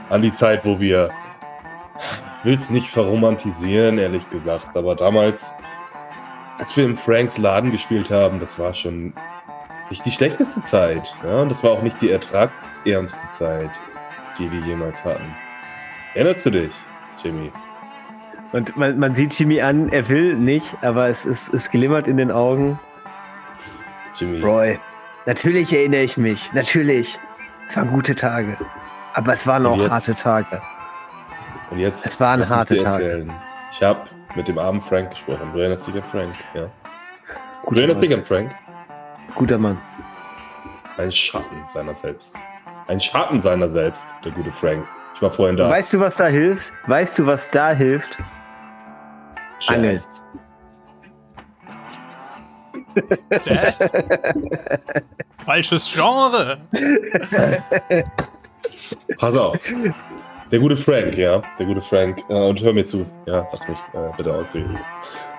[0.09, 1.09] An die Zeit, wo wir.
[2.39, 5.53] Ich will es nicht verromantisieren, ehrlich gesagt, aber damals,
[6.57, 9.13] als wir im Franks Laden gespielt haben, das war schon
[9.89, 11.13] nicht die schlechteste Zeit.
[11.23, 11.41] Ja?
[11.41, 13.69] Und das war auch nicht die ertragärmste Zeit,
[14.37, 15.35] die wir jemals hatten.
[16.13, 16.71] Erinnerst du dich,
[17.23, 17.51] Jimmy?
[18.53, 22.17] Und man, man sieht Jimmy an, er will nicht, aber es, es, es glimmert in
[22.17, 22.79] den Augen.
[24.17, 24.39] Jimmy.
[24.41, 24.79] Roy,
[25.25, 26.53] natürlich erinnere ich mich.
[26.53, 27.19] Natürlich.
[27.67, 28.57] Es waren gute Tage.
[29.13, 29.91] Aber es waren auch jetzt?
[29.91, 30.61] harte Tage.
[31.69, 32.05] Und jetzt.
[32.05, 33.27] Es waren harte Tage.
[33.71, 35.51] Ich habe mit dem armen Frank gesprochen.
[35.53, 36.69] Du erinnerst dich an Frank, ja?
[37.67, 38.55] Du erinnerst dich an Frank?
[39.37, 39.77] Guter Mann.
[40.97, 42.35] Ein Schatten seiner selbst.
[42.87, 44.83] Ein Schatten seiner selbst, der gute Frank.
[45.13, 45.69] Ich war vorhin da.
[45.69, 46.73] Weißt du, was da hilft?
[46.87, 48.17] Weißt du, was da hilft?
[49.67, 50.01] Angeln.
[53.45, 53.77] Jazz.
[55.45, 56.57] Falsches Genre.
[59.19, 59.59] Pass auf.
[60.51, 61.43] Der gute Frank, ja.
[61.59, 62.23] Der gute Frank.
[62.27, 63.05] Äh, und hör mir zu.
[63.27, 64.79] Ja, lass mich äh, bitte ausreden.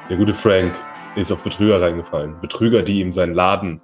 [0.08, 0.72] Der gute Frank
[1.16, 2.40] ist auf Betrüger reingefallen.
[2.40, 3.80] Betrüger, die ihm seinen Laden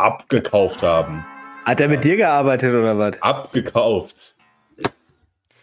[0.00, 1.24] abgekauft haben.
[1.64, 3.20] Hat er mit dir gearbeitet oder was?
[3.22, 4.34] Abgekauft.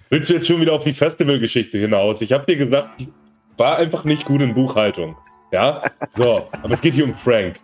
[0.09, 2.21] Willst du jetzt schon wieder auf die Festivalgeschichte hinaus?
[2.21, 3.09] Ich habe dir gesagt, ich
[3.57, 5.17] war einfach nicht gut in Buchhaltung.
[5.51, 5.83] Ja?
[6.09, 7.59] So, aber es geht hier um Frank.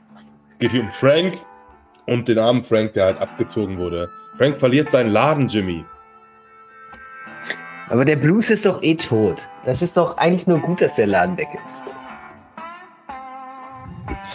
[0.50, 1.38] Es geht hier um Frank
[2.06, 4.10] und den armen Frank, der halt abgezogen wurde.
[4.38, 5.86] Frank verliert seinen Laden, Jimmy.
[7.90, 9.48] Aber der Blues ist doch eh tot.
[9.66, 11.80] Das ist doch eigentlich nur gut, dass der Laden weg ist.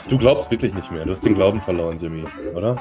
[0.08, 1.04] Du glaubst wirklich nicht mehr.
[1.04, 2.76] Du hast den Glauben verloren, Jimmy, oder?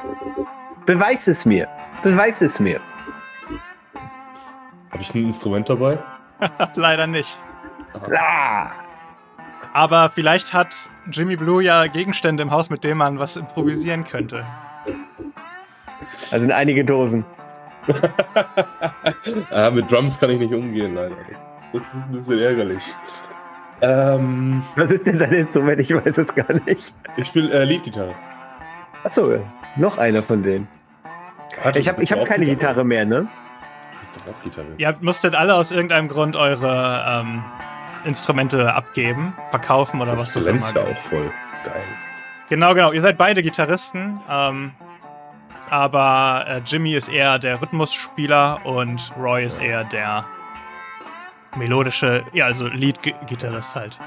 [0.86, 1.68] Beweis es mir.
[2.02, 2.80] Beweis es mir.
[4.92, 5.98] Habe ich ein Instrument dabei?
[6.76, 7.40] Leider nicht.
[8.18, 8.68] Ah,
[9.74, 14.46] Aber vielleicht hat Jimmy Blue ja Gegenstände im Haus, mit denen man was improvisieren könnte.
[16.32, 17.26] da sind einige Dosen.
[19.52, 21.16] ah, mit Drums kann ich nicht umgehen, leider.
[21.74, 22.84] Das ist ein bisschen ärgerlich.
[23.82, 25.80] Ähm, Was ist denn dein Instrument?
[25.80, 26.94] Ich weiß es gar nicht.
[27.16, 28.14] ich spiele äh, Leadgitarre.
[29.04, 29.40] Achso,
[29.76, 30.68] noch einer von denen.
[31.64, 33.28] Warte, Ich habe ich hab keine Gitarre mehr, ne?
[33.94, 34.80] Du bist doch auch Gitarrist.
[34.80, 37.44] Ihr musstet alle aus irgendeinem Grund eure ähm,
[38.06, 40.92] Instrumente abgeben, verkaufen oder was Du auch glänzt ja immer.
[40.92, 41.32] auch voll.
[41.64, 41.74] Geil.
[42.50, 42.92] Genau, genau.
[42.94, 44.20] Ihr seid beide Gitarristen.
[44.30, 44.72] Ähm,
[45.70, 50.24] aber äh, Jimmy ist eher der Rhythmusspieler und Roy ist eher der
[51.58, 53.98] melodische, ja, also Lead-Gitarrist halt.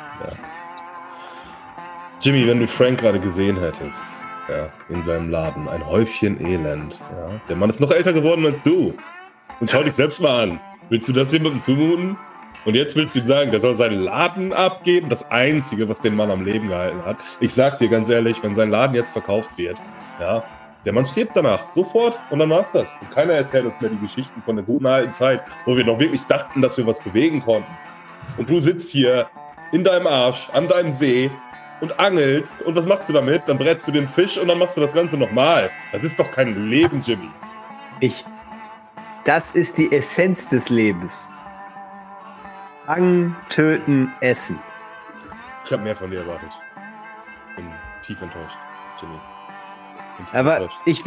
[2.20, 4.04] Jimmy, wenn du Frank gerade gesehen hättest,
[4.48, 7.30] ja, in seinem Laden, ein Häufchen Elend, ja.
[7.48, 8.94] Der Mann ist noch älter geworden als du.
[9.60, 10.60] Und schau dich selbst mal an.
[10.88, 12.16] Willst du das jemandem zumuten?
[12.64, 15.08] Und jetzt willst du ihm sagen, der soll seinen Laden abgeben?
[15.08, 17.16] Das Einzige, was den Mann am Leben gehalten hat.
[17.40, 19.78] Ich sag dir ganz ehrlich, wenn sein Laden jetzt verkauft wird,
[20.20, 20.42] ja,
[20.84, 22.96] der Mann stirbt danach, sofort, und dann war's das.
[23.00, 25.98] Und keiner erzählt uns mehr die Geschichten von der guten alten Zeit, wo wir noch
[25.98, 27.70] wirklich dachten, dass wir was bewegen konnten.
[28.38, 29.28] Und du sitzt hier
[29.72, 31.30] in deinem Arsch, an deinem See
[31.80, 32.62] und angelst.
[32.62, 33.42] Und was machst du damit?
[33.46, 35.70] Dann brätst du den Fisch und dann machst du das Ganze nochmal.
[35.92, 37.28] Das ist doch kein Leben, Jimmy.
[38.00, 38.24] Ich.
[39.24, 41.30] Das ist die Essenz des Lebens.
[42.86, 44.58] Fangen, töten, essen.
[45.64, 46.50] Ich habe mehr von dir erwartet.
[47.54, 47.66] Bin
[48.04, 48.56] tief enttäuscht,
[49.00, 49.39] Jimmy.
[50.32, 51.02] Aber ich,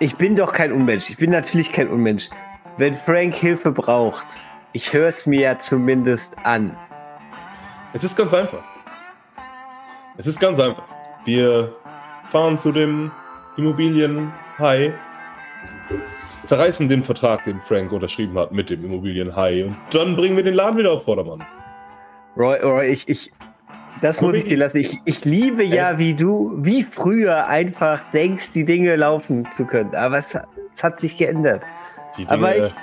[0.00, 1.10] ich bin doch kein Unmensch.
[1.10, 2.28] Ich bin natürlich kein Unmensch.
[2.76, 4.24] Wenn Frank Hilfe braucht,
[4.72, 6.76] ich höre es mir ja zumindest an.
[7.92, 8.64] Es ist ganz einfach.
[10.16, 10.84] Es ist ganz einfach.
[11.24, 11.74] Wir
[12.30, 13.10] fahren zu dem
[13.56, 14.92] Immobilienhai,
[16.44, 20.54] zerreißen den Vertrag, den Frank unterschrieben hat mit dem Immobilienhai und dann bringen wir den
[20.54, 21.44] Laden wieder auf Vordermann.
[22.36, 23.32] Roy, Roy ich, ich,
[24.00, 24.78] das muss ich dir lassen.
[24.78, 29.94] Ich, ich liebe ja, wie du, wie früher einfach denkst, die Dinge laufen zu können.
[29.94, 30.36] Aber es,
[30.72, 31.62] es hat sich geändert.
[32.18, 32.74] Die Dinge ich-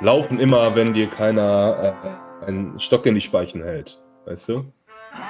[0.00, 1.94] laufen immer, wenn dir keiner
[2.42, 4.00] äh, einen Stock in die Speichen hält.
[4.26, 4.64] Weißt du?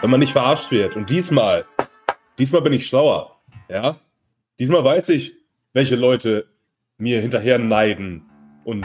[0.00, 0.96] Wenn man nicht verarscht wird.
[0.96, 1.64] Und diesmal,
[2.38, 3.36] diesmal bin ich schlauer.
[3.68, 3.96] Ja?
[4.58, 5.34] Diesmal weiß ich,
[5.72, 6.46] welche Leute
[6.96, 8.24] mir hinterher neiden
[8.64, 8.84] und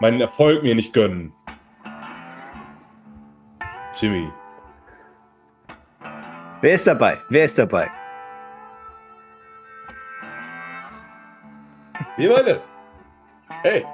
[0.00, 1.32] meinen Erfolg mir nicht gönnen.
[4.00, 4.28] Jimmy.
[6.64, 7.18] Wer ist dabei?
[7.28, 7.90] Wer ist dabei?
[12.16, 12.60] Wir beide.
[13.62, 13.84] Hey.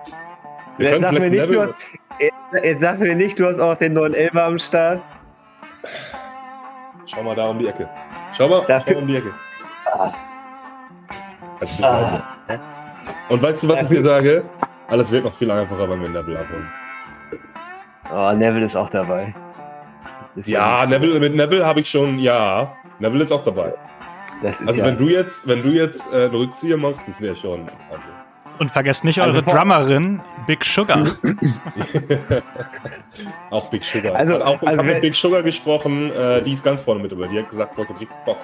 [0.79, 1.75] Wir Jetzt sag, mir nicht, du hast,
[2.21, 5.03] jetzt- jetzt sag mir nicht, du hast auch den neuen Elber am Start.
[7.07, 7.89] Schau mal da um die Ecke.
[8.37, 9.33] Schau mal Dafür- da um die Ecke.
[9.93, 10.13] Ah.
[11.61, 12.23] Also Ah.
[13.31, 14.45] Und weißt du, was ich dir sage?
[14.87, 16.71] Alles wird noch viel einfacher, wenn wir Neville abholen.
[18.15, 19.35] Oh, Neville ist auch dabei.
[20.37, 22.77] Ist Ja, Neville, mit Neville habe ich schon, ja.
[22.99, 23.75] Neville ist auch dabei.
[24.43, 24.87] Das ist Also ja.
[24.87, 27.69] wenn du jetzt, wenn du jetzt äh, einen Rückzieher machst, das wäre schon.
[27.91, 28.03] Also.
[28.59, 30.99] Und vergesst nicht Also eure vor- Drummerin, Big Sugar.
[33.51, 34.15] auch Big Sugar.
[34.15, 37.01] Also- Hat auch, ich also habe mit Big Sugar gesprochen, äh, die ist ganz vorne
[37.03, 37.27] mit dabei.
[37.29, 38.39] Die hat gesagt, Bock richtig Bock.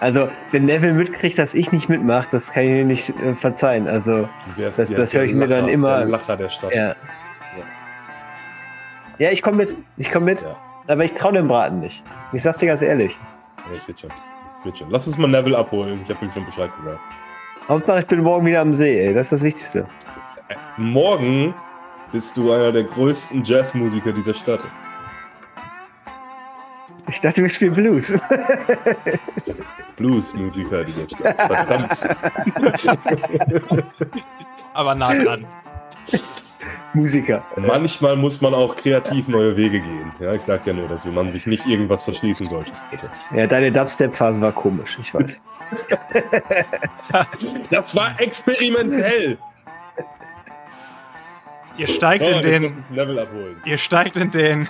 [0.00, 3.88] Also, wenn Neville mitkriegt, dass ich nicht mitmache, das kann ich mir nicht äh, verzeihen.
[3.88, 6.48] Also, Du wärst Das- der- das höre ich mir dann Lacher- immer- Der Lacher der
[6.50, 6.74] Stadt.
[6.74, 6.94] ja.
[9.18, 9.76] Ja, ich komme mit.
[9.96, 10.42] Ich komme mit.
[10.42, 10.56] Ja.
[10.86, 12.04] Aber ich traue dem Braten nicht.
[12.32, 13.18] Ich sag's dir ganz ehrlich.
[13.58, 14.10] Ja, das wird schon.
[14.64, 14.90] Wird schon.
[14.90, 16.00] Lass uns mal Neville abholen.
[16.04, 17.00] Ich habe ihm schon Bescheid gesagt.
[17.68, 19.12] Hauptsache, ich bin morgen wieder am See, ey.
[19.12, 19.86] Das ist das Wichtigste.
[20.48, 21.54] Äh, Morgen
[22.12, 24.60] bist du einer der größten Jazzmusiker dieser Stadt.
[27.10, 28.18] Ich dachte, wir spielen Blues.
[29.96, 31.42] Bluesmusiker dieser Stadt.
[31.42, 32.04] Verdammt.
[34.74, 35.44] Aber nah dran.
[36.94, 37.42] Musiker.
[37.56, 40.12] Manchmal muss man auch kreativ neue Wege gehen.
[40.20, 42.72] Ja, ich sag ja nur, dass man sich nicht irgendwas verschließen sollte.
[43.34, 45.40] Ja, deine Dubstep-Phase war komisch, ich weiß.
[47.70, 49.36] Das war experimentell.
[51.76, 52.84] Ihr steigt So, in den.
[53.64, 54.68] Ihr steigt in den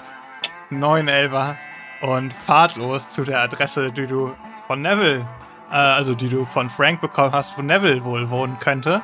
[0.70, 1.54] 911er
[2.02, 4.34] und fahrt los zu der Adresse, die du
[4.66, 5.26] von Neville,
[5.70, 9.00] äh, also die du von Frank bekommen hast, wo Neville wohl wohnen könnte.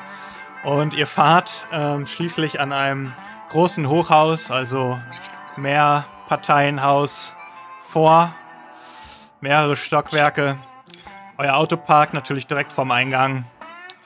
[0.65, 3.13] Und ihr fahrt ähm, schließlich an einem
[3.51, 4.99] großen Hochhaus, also
[5.57, 7.35] Mehrparteienhaus
[7.83, 8.35] vor,
[9.43, 10.57] mehrere Stockwerke.
[11.37, 13.45] Euer Auto parkt natürlich direkt vorm Eingang,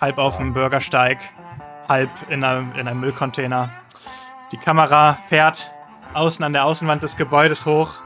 [0.01, 1.19] halb auf dem Bürgersteig,
[1.89, 3.71] halb in einem, in einem Müllcontainer.
[4.51, 5.71] Die Kamera fährt
[6.15, 8.03] außen an der Außenwand des Gebäudes hoch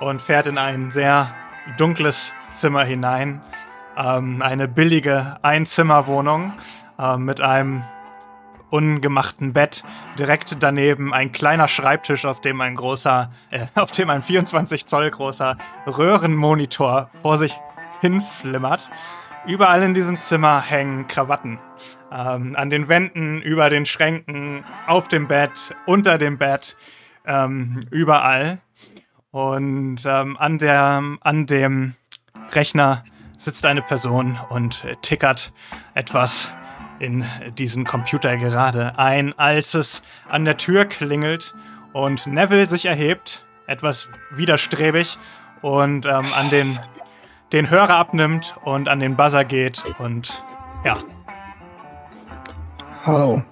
[0.00, 1.30] und fährt in ein sehr
[1.78, 3.40] dunkles Zimmer hinein.
[3.96, 6.52] Ähm, eine billige Einzimmerwohnung
[6.98, 7.82] äh, mit einem
[8.74, 9.84] ungemachten Bett.
[10.18, 15.10] Direkt daneben ein kleiner Schreibtisch, auf dem ein großer, äh, auf dem ein 24 Zoll
[15.10, 15.56] großer
[15.86, 17.54] Röhrenmonitor vor sich
[18.00, 18.90] hinflimmert.
[19.46, 21.60] Überall in diesem Zimmer hängen Krawatten.
[22.10, 26.76] Ähm, an den Wänden, über den Schränken, auf dem Bett, unter dem Bett,
[27.26, 28.58] ähm, überall.
[29.30, 31.94] Und ähm, an, der, an dem
[32.50, 33.04] Rechner
[33.38, 35.52] sitzt eine Person und tickert
[35.94, 36.50] etwas
[37.04, 37.24] in
[37.58, 41.54] diesen Computer gerade ein, als es an der Tür klingelt
[41.92, 45.18] und Neville sich erhebt, etwas widerstrebig
[45.62, 46.78] und ähm, an den,
[47.52, 50.42] den Hörer abnimmt und an den Buzzer geht und
[50.84, 50.96] ja,
[53.06, 53.42] Hallo.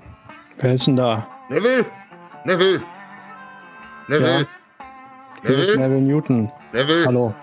[0.60, 1.26] Wer ist denn da?
[1.50, 1.84] Neville!
[2.46, 2.80] Neville!
[4.08, 4.46] Neville!
[5.42, 6.50] Hier ist Neville Newton.
[6.72, 7.04] Neville!
[7.04, 7.34] Hallo.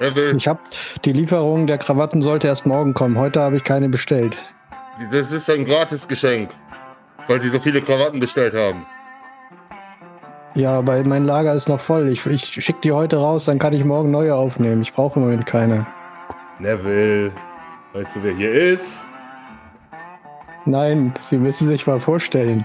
[0.00, 0.30] Neville!
[0.30, 0.60] Ich habe
[1.04, 3.18] die Lieferung der Krawatten sollte erst morgen kommen.
[3.18, 4.38] Heute habe ich keine bestellt.
[5.10, 6.50] Das ist ein Gratisgeschenk,
[7.26, 8.86] weil sie so viele Krawatten bestellt haben.
[10.54, 12.08] Ja, aber mein Lager ist noch voll.
[12.08, 14.82] Ich, ich schicke die heute raus, dann kann ich morgen neue aufnehmen.
[14.82, 15.86] Ich brauche im Moment keine.
[16.58, 17.32] Neville,
[17.94, 19.02] weißt du, wer hier ist?
[20.66, 22.64] Nein, Sie müssen sich mal vorstellen.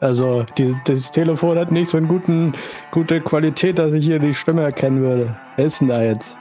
[0.00, 2.54] Also, die, das Telefon hat nicht so eine guten,
[2.90, 5.36] gute Qualität, dass ich hier die Stimme erkennen würde.
[5.56, 6.38] Wer ist denn da jetzt?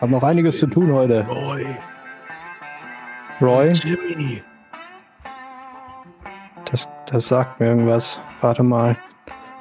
[0.00, 1.26] Hab noch einiges zu tun heute.
[1.28, 1.66] Roy.
[3.40, 4.42] Roy, Jimmy.
[6.70, 8.20] das, das sagt mir irgendwas.
[8.40, 8.96] Warte mal.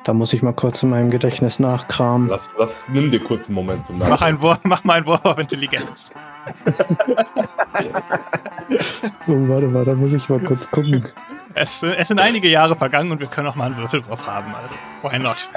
[0.04, 2.28] Da muss ich mal kurz in meinem Gedächtnis nachkramen.
[2.28, 5.24] Lass, lass, nimm dir kurz einen Moment zum mach, ein Wurf, mach mal einen Wurf
[5.24, 6.12] auf Intelligenz.
[9.28, 11.06] Oh, warte mal, da muss ich mal kurz gucken.
[11.54, 14.74] Es, es sind einige Jahre vergangen und wir können auch mal einen Würfelwurf haben, also
[15.02, 15.50] why not?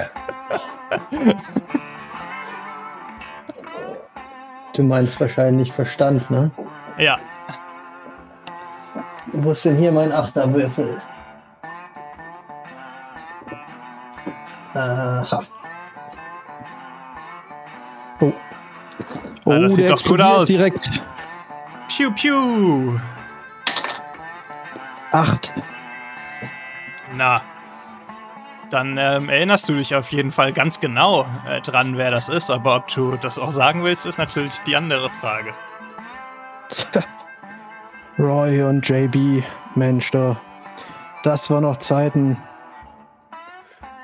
[4.73, 6.51] Du meinst wahrscheinlich Verstand, ne?
[6.97, 7.17] Ja,
[9.33, 11.01] Wo ist denn hier mein Achterwürfel?
[14.73, 15.43] Aha.
[18.19, 18.33] Oh.
[19.45, 20.47] Oh, Ah, das sieht der doch gut aus.
[20.47, 21.01] direkt.
[21.87, 22.99] Piu Piu.
[25.11, 25.53] Acht.
[27.15, 27.41] Na,
[28.69, 32.51] dann ähm, erinnerst du dich auf jeden Fall ganz genau äh, dran, wer das ist.
[32.51, 35.53] Aber ob du das auch sagen willst, ist natürlich die andere Frage.
[38.19, 39.43] Roy und JB,
[39.75, 40.37] Mensch, da.
[41.23, 42.37] Das war noch Zeiten.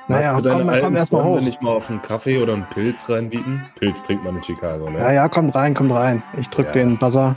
[0.06, 1.40] Naja, komm, komm alten erstmal hoch.
[1.40, 3.64] nicht mal auf einen Kaffee oder einen Pilz reinbieten?
[3.76, 4.98] Pilz trinkt man in Chicago, ne?
[4.98, 6.22] Ja, ja, kommt rein, kommt rein.
[6.38, 6.72] Ich drück Ja.
[6.72, 7.34] den Buzzer.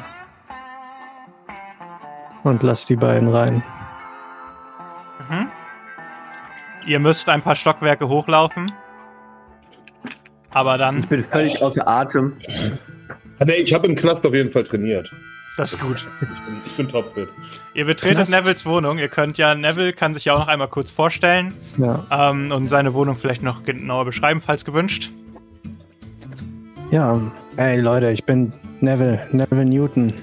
[2.43, 3.63] Und lass die beiden rein.
[5.29, 5.47] Mhm.
[6.85, 8.71] Ihr müsst ein paar Stockwerke hochlaufen.
[10.53, 12.33] Aber dann, Ich bin völlig außer Atem.
[13.39, 15.09] Ah, Nee, ich habe im Knast auf jeden Fall trainiert.
[15.57, 16.07] Das ist gut.
[16.21, 17.29] Ich bin, ich bin topfit.
[17.73, 18.31] Ihr betretet Knast.
[18.31, 18.97] Nevilles Wohnung.
[18.99, 22.05] Ihr könnt ja, Neville kann sich ja auch noch einmal kurz vorstellen Ja.
[22.11, 25.11] ähm, und seine Wohnung vielleicht noch genauer beschreiben, falls gewünscht.
[26.91, 27.19] Ja,
[27.57, 30.13] ey Leute, ich bin Neville, Neville Newton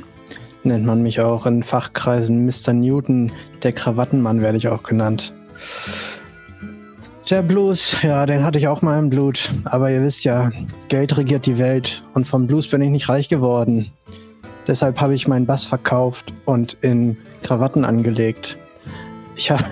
[0.62, 2.46] nennt man mich auch in Fachkreisen.
[2.46, 2.72] Mr.
[2.72, 3.30] Newton,
[3.62, 5.34] der Krawattenmann werde ich auch genannt.
[7.28, 9.50] Der Blues, ja, den hatte ich auch mal im Blut.
[9.64, 10.50] Aber ihr wisst ja,
[10.88, 13.90] Geld regiert die Welt und vom Blues bin ich nicht reich geworden.
[14.66, 18.56] Deshalb habe ich meinen Bass verkauft und in Krawatten angelegt.
[19.36, 19.64] Ich habe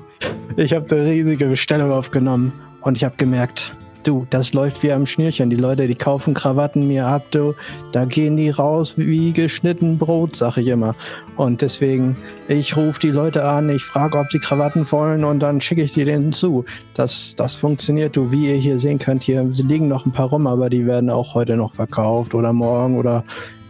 [0.56, 3.74] ich hab eine riesige Bestellung aufgenommen und ich habe gemerkt,
[4.08, 5.50] du, das läuft wie am Schnürchen.
[5.50, 7.54] Die Leute, die kaufen Krawatten mir ab, du,
[7.92, 10.94] da gehen die raus wie geschnitten Brot, sag ich immer.
[11.36, 12.16] Und deswegen,
[12.48, 15.92] ich rufe die Leute an, ich frage, ob sie Krawatten wollen und dann schicke ich
[15.92, 16.64] die denen zu.
[16.94, 20.46] Das, das funktioniert, du, wie ihr hier sehen könnt, hier liegen noch ein paar rum,
[20.46, 23.24] aber die werden auch heute noch verkauft oder morgen oder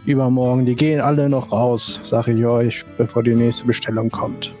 [0.09, 0.65] übermorgen.
[0.65, 4.53] Die gehen alle noch raus, sag ich euch, bevor die nächste Bestellung kommt.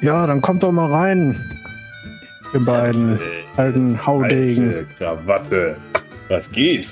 [0.00, 1.40] Ja, dann kommt doch mal rein.
[2.54, 3.18] Ihr beiden
[3.56, 4.68] alten Haudegen.
[4.68, 5.76] Alte Krawatte.
[6.28, 6.88] Was geht?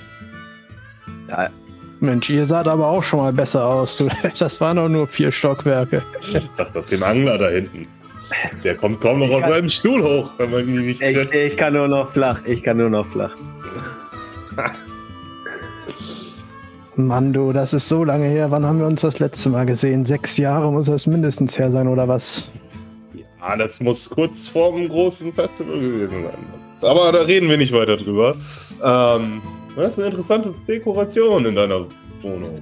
[1.28, 1.48] Ja,
[2.00, 4.02] Mensch, ihr saht aber auch schon mal besser aus.
[4.38, 6.02] Das waren doch nur vier Stockwerke.
[6.54, 7.86] Sag das dem Angler da hinten.
[8.64, 9.48] Der kommt kaum noch aus Ja.
[9.50, 12.40] seinem Stuhl hoch, wenn man ihn nicht ich, ich kann nur noch flach.
[12.44, 13.34] Ich kann nur noch flach.
[16.96, 18.50] Mann, du, das ist so lange her.
[18.50, 20.04] Wann haben wir uns das letzte Mal gesehen?
[20.04, 22.48] Sechs Jahre muss das mindestens her sein, oder was?
[23.40, 26.90] Ah, das muss kurz vor dem großen Festival gewesen sein.
[26.90, 28.34] Aber da reden wir nicht weiter drüber.
[28.82, 29.42] Ähm,
[29.76, 31.86] das ist eine interessante Dekoration in deiner
[32.22, 32.60] Wohnung.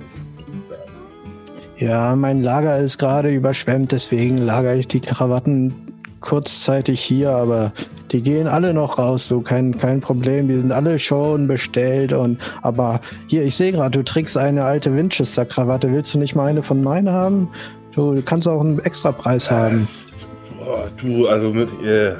[1.79, 5.75] Ja, mein Lager ist gerade überschwemmt, deswegen lagere ich die Krawatten
[6.20, 7.72] kurzzeitig hier, aber
[8.15, 10.47] die gehen alle noch raus, so kein, kein Problem.
[10.47, 14.95] Die sind alle schon bestellt und aber hier, ich sehe gerade, du trägst eine alte
[14.97, 15.91] Winchester-Krawatte.
[15.93, 17.49] Willst du nicht mal eine von meinen haben?
[17.97, 19.81] Du kannst auch einen Extrapreis haben.
[19.81, 20.27] Das-
[20.65, 21.69] Boah, du, also mit.
[21.85, 22.15] Äh,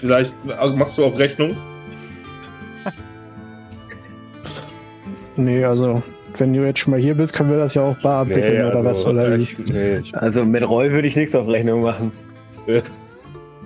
[0.00, 1.56] vielleicht also machst du auf Rechnung.
[5.36, 6.02] Nee, also,
[6.36, 8.84] wenn du jetzt schon mal hier bist, können wir das ja auch bar abwickeln oder
[8.84, 9.06] was?
[9.06, 9.42] Oder wie?
[9.42, 12.12] recht- nee, ich, Also mit Roy würde ich nichts auf Rechnung machen.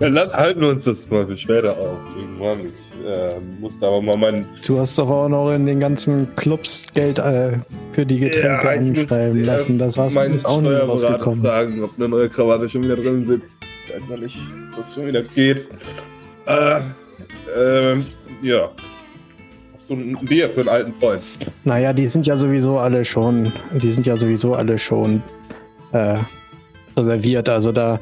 [0.01, 1.99] Dann lass, halten wir uns das mal für später auf.
[2.16, 2.61] Irgendwann.
[2.66, 4.46] Ich äh, muss da aber mal meinen.
[4.66, 7.53] Du hast doch auch noch in den ganzen Clubs Geld äh,
[7.92, 9.78] für die Getränke Ja, ich anschreiben äh, lassen.
[9.78, 11.44] Das war's ist auch nicht rausgekommen.
[11.44, 13.57] fragen, ob eine neue Krawatte schon wieder drin sitzt.
[13.92, 14.38] Weiß man nicht,
[14.76, 15.68] was schon wieder geht.
[16.46, 16.80] Äh,
[17.57, 18.05] ähm,
[18.42, 18.70] ja.
[19.74, 21.22] Hast du ein Bier für einen alten Freund?
[21.64, 25.22] Naja, die sind ja sowieso alle schon, die sind ja sowieso alle schon
[25.92, 26.16] äh,
[26.96, 27.49] reserviert.
[27.49, 27.99] Also da,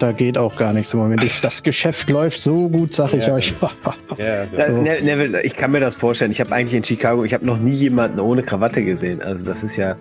[0.00, 1.22] da geht auch gar nichts im Moment.
[1.22, 3.34] Ich, das Geschäft läuft so gut, sag ich Ja.
[3.34, 3.54] euch.
[4.18, 4.76] Ja, Ja, So.
[4.82, 6.30] Ne- Neville, ich kann mir das vorstellen.
[6.32, 9.22] Ich habe eigentlich in Chicago, ich habe noch nie jemanden ohne Krawatte gesehen.
[9.22, 9.96] Also das ist ja.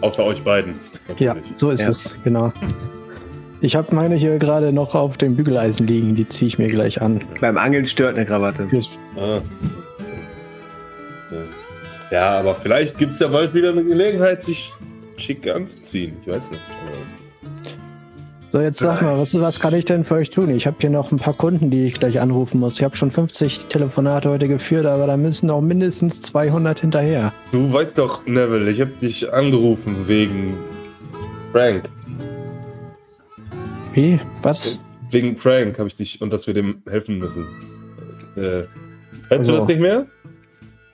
[0.00, 0.78] Außer euch beiden.
[1.18, 1.88] ja, so ist Ja.
[1.90, 2.52] es, genau.
[3.60, 6.14] Ich habe meine hier gerade noch auf dem Bügeleisen liegen.
[6.14, 7.22] Die ziehe ich mir gleich an.
[7.40, 8.68] Beim Angeln stört eine Krawatte.
[9.16, 9.40] Ah.
[12.10, 14.72] Ja, aber vielleicht gibt es ja bald wieder eine Gelegenheit, sich
[15.16, 16.16] schick anzuziehen.
[16.22, 16.60] Ich weiß nicht.
[18.54, 20.48] So, jetzt sag mal, was, was kann ich denn für euch tun?
[20.48, 22.76] Ich habe hier noch ein paar Kunden, die ich gleich anrufen muss.
[22.76, 27.32] Ich habe schon 50 Telefonate heute geführt, aber da müssen auch mindestens 200 hinterher.
[27.50, 30.56] Du weißt doch, Neville, ich habe dich angerufen wegen
[31.50, 31.88] Frank.
[33.92, 34.20] Wie?
[34.42, 34.78] Was?
[35.10, 37.48] Wegen Frank habe ich dich und dass wir dem helfen müssen.
[38.36, 38.70] Äh, Hältst
[39.30, 40.06] du Also- das nicht mehr?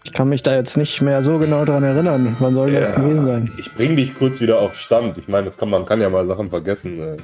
[0.04, 2.36] Ich kann mich da jetzt nicht mehr so genau dran erinnern.
[2.38, 3.52] Wann soll das gewesen sein?
[3.58, 5.18] Ich bring dich kurz wieder auf Stand.
[5.18, 7.16] Ich meine, das kann man kann ja mal Sachen vergessen äh,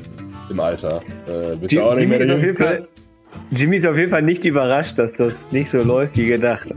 [0.50, 1.00] im Alter.
[1.26, 2.64] Äh, bist du auch nicht Jimmy mehr ist, der jeden Jüngste?
[2.64, 2.88] Fall,
[3.50, 6.68] Jimmy ist auf jeden Fall nicht überrascht, dass das nicht so läuft wie gedacht.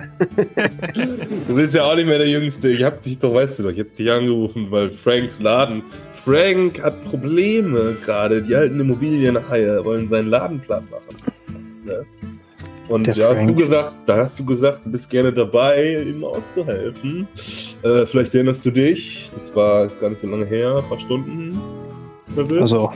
[1.47, 2.70] Du bist ja auch nicht mehr der Jüngste.
[2.70, 5.82] Ich hab dich doch, weißt du doch, ich hab dich angerufen, weil Franks Laden.
[6.24, 8.41] Frank hat Probleme gerade.
[8.43, 11.34] Die alten Immobilienhaie wollen seinen Laden platt machen.
[11.86, 12.06] Ne?
[12.89, 13.47] Und Der da hast Frank.
[13.49, 17.27] du gesagt, da hast du gesagt, du bist gerne dabei, ihm auszuhelfen.
[17.83, 19.31] Äh, vielleicht erinnerst du dich.
[19.45, 21.57] Das war ist gar nicht so lange her, ein paar Stunden.
[22.59, 22.91] Also,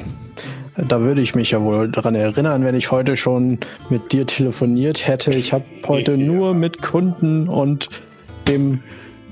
[0.88, 5.08] da würde ich mich ja wohl dran erinnern, wenn ich heute schon mit dir telefoniert
[5.08, 5.32] hätte.
[5.34, 6.18] Ich habe heute Ja.
[6.26, 7.90] nur mit Kunden und
[8.48, 8.82] dem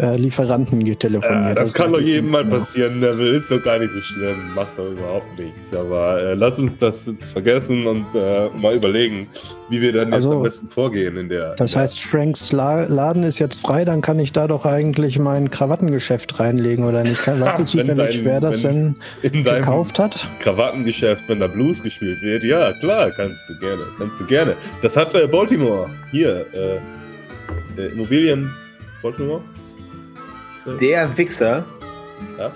[0.01, 1.49] äh, Lieferanten getelefoniert.
[1.49, 3.37] Ja, das kann doch jedem mal passieren, Neville.
[3.37, 4.35] Ist doch gar nicht so schlimm.
[4.55, 5.73] Macht doch überhaupt nichts.
[5.75, 9.27] Aber äh, lass uns das jetzt vergessen und äh, mal überlegen,
[9.69, 11.55] wie wir dann jetzt Also, am besten vorgehen in der.
[11.55, 15.51] Das heißt, Franks La Laden ist jetzt frei, dann kann ich da doch eigentlich mein
[15.51, 17.21] Krawattengeschäft reinlegen, oder nicht?
[17.21, 20.27] Kann, weißt du zufällig, wer das denn gekauft hat?
[20.39, 23.83] Krawattengeschäft, wenn da Blues gespielt wird, ja, klar, kannst du gerne.
[23.97, 24.55] Kannst du gerne.
[24.81, 25.89] Das hat äh, Baltimore.
[26.11, 28.51] Hier, äh, äh, Immobilien.
[29.01, 29.41] Baltimore?
[30.63, 31.63] So, Der Wichser,
[32.37, 32.51] ja.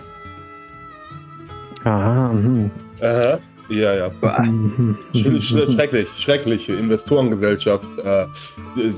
[1.84, 2.72] Aha, hm.
[3.02, 3.40] Aha.
[3.68, 4.10] Ja, ja.
[4.44, 4.96] Mhm.
[5.14, 7.84] Sch- sch- Schrecklich, schreckliche Investorengesellschaft.
[8.04, 8.26] Äh,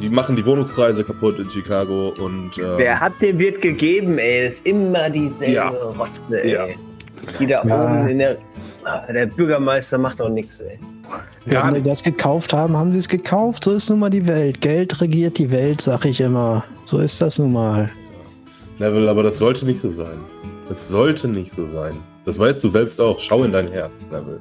[0.02, 4.44] die machen die Wohnungspreise kaputt in Chicago und äh, Wer hat den wird gegeben, ey?
[4.44, 5.70] Das ist immer dieselbe Ja.
[5.70, 6.52] Rotze, ey.
[6.54, 6.66] Ja.
[7.40, 7.84] Die da Ja.
[7.84, 8.38] oben in der.
[8.84, 10.78] Ah, Der Bürgermeister macht doch nichts, ey.
[11.46, 13.64] Wenn die das gekauft haben, haben sie es gekauft.
[13.64, 14.60] So ist nun mal die Welt.
[14.60, 16.64] Geld regiert die Welt, sag ich immer.
[16.84, 17.90] So ist das nun mal.
[18.80, 20.18] Neville, aber das sollte nicht so sein.
[20.70, 21.98] Das sollte nicht so sein.
[22.26, 23.20] Das weißt du selbst auch.
[23.20, 24.40] Schau in dein Herz, Neville.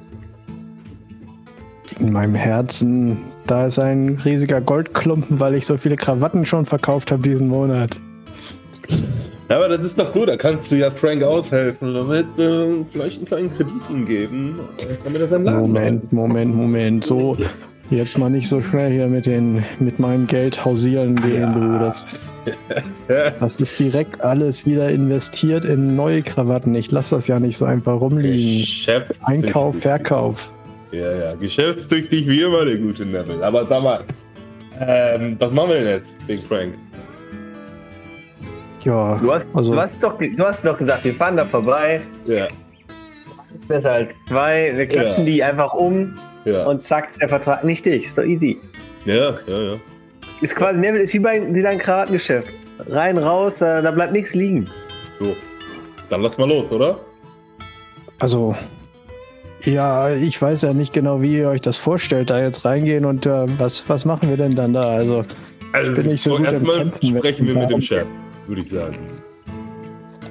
[1.99, 3.17] In meinem Herzen,
[3.47, 7.97] da ist ein riesiger Goldklumpen, weil ich so viele Krawatten schon verkauft habe diesen Monat.
[9.49, 10.27] Ja, aber das ist doch gut.
[10.27, 14.59] Da kannst du ja Frank aushelfen, damit äh, vielleicht einen kleinen Kredit ihm geben,
[15.03, 17.03] damit er seinen Laden Moment, Moment, Moment.
[17.05, 17.37] So,
[17.89, 21.79] jetzt mal nicht so schnell hier mit, den, mit meinem Geld hausieren gehen, du.
[21.79, 22.36] Das, Ja.
[23.39, 26.73] Das ist direkt alles wieder investiert in neue Krawatten.
[26.75, 28.59] Ich lasse das ja nicht so einfach rumliegen.
[28.61, 29.27] Geschäftstüchtig.
[29.27, 30.51] Einkauf, Verkauf.
[30.91, 31.35] Ja, ja.
[31.35, 33.43] Geschäftstüchtig wie immer, der gute Neville.
[33.45, 34.01] Aber sag mal,
[34.79, 36.75] ähm, was machen wir denn jetzt wegen Frank?
[38.83, 42.01] Ja, Du hast, Also- du, hast doch, du hast doch gesagt, wir fahren da vorbei.
[42.25, 42.47] Ja,
[43.67, 44.71] Besser als zwei.
[44.75, 45.31] Wir klatschen Ja.
[45.31, 46.13] die einfach um
[46.45, 46.63] ja.
[46.65, 48.03] und zack, ist der Vertrag nicht dich.
[48.05, 48.59] Ist doch easy.
[49.05, 49.75] ja, ja, ja.
[50.41, 52.53] Ist quasi, Neville, ist wie bei wie dein Krawatengeschäft.
[52.89, 54.69] Rein, raus, da, da bleibt nichts liegen.
[55.19, 55.35] So.
[56.09, 56.97] Dann lass mal los, oder?
[58.19, 58.55] also.
[59.63, 63.25] Ja, ich weiß ja nicht genau, wie ihr euch das vorstellt, da jetzt reingehen und
[63.25, 64.87] äh, was, was machen wir denn dann da?
[64.87, 65.23] Also,
[65.71, 67.81] Also, bin nicht so gut im erstmal Kämpfen mit sprechen wir mit dem.
[67.81, 68.05] Chef,
[68.45, 68.97] würde ich sagen.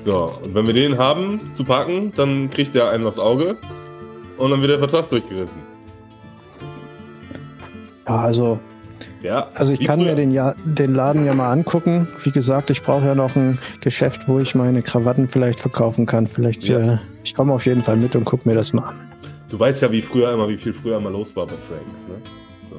[0.05, 3.57] Ja, und wenn wir den haben zu packen, dann kriegt der einen aufs Auge
[4.39, 5.61] und dann wird der Vertrag durchgerissen.
[8.07, 8.61] ja, also,
[9.23, 9.49] Ja.
[9.55, 12.07] also ich kann mir den, ja, den Laden ja mal angucken.
[12.23, 16.27] Wie gesagt, ich brauche ja noch ein Geschäft, wo ich meine Krawatten vielleicht verkaufen kann.
[16.27, 16.95] Vielleicht, Ja.
[16.95, 18.97] äh, ich komme auf jeden Fall mit und guck mir das mal an.
[19.49, 22.14] Du weißt ja, wie früher immer, wie viel früher immer los war bei Franks, ne?
[22.71, 22.77] So.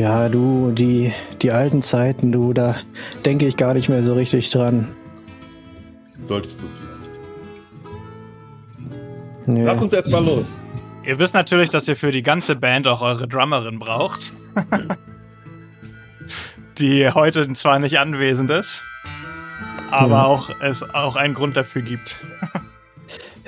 [0.00, 1.12] Ja, du, die,
[1.42, 2.76] die alten Zeiten, du, da
[3.24, 4.88] denke ich gar nicht mehr so richtig dran.
[6.24, 7.10] Solltest du vielleicht.
[9.46, 9.64] Nee.
[9.64, 10.60] Lass uns jetzt mal los.
[11.06, 14.32] Ihr wisst natürlich, dass ihr für die ganze Band auch eure Drummerin braucht.
[16.78, 18.82] die heute zwar nicht anwesend ist,
[19.90, 20.24] aber Ja.
[20.24, 22.18] auch es auch einen Grund dafür gibt.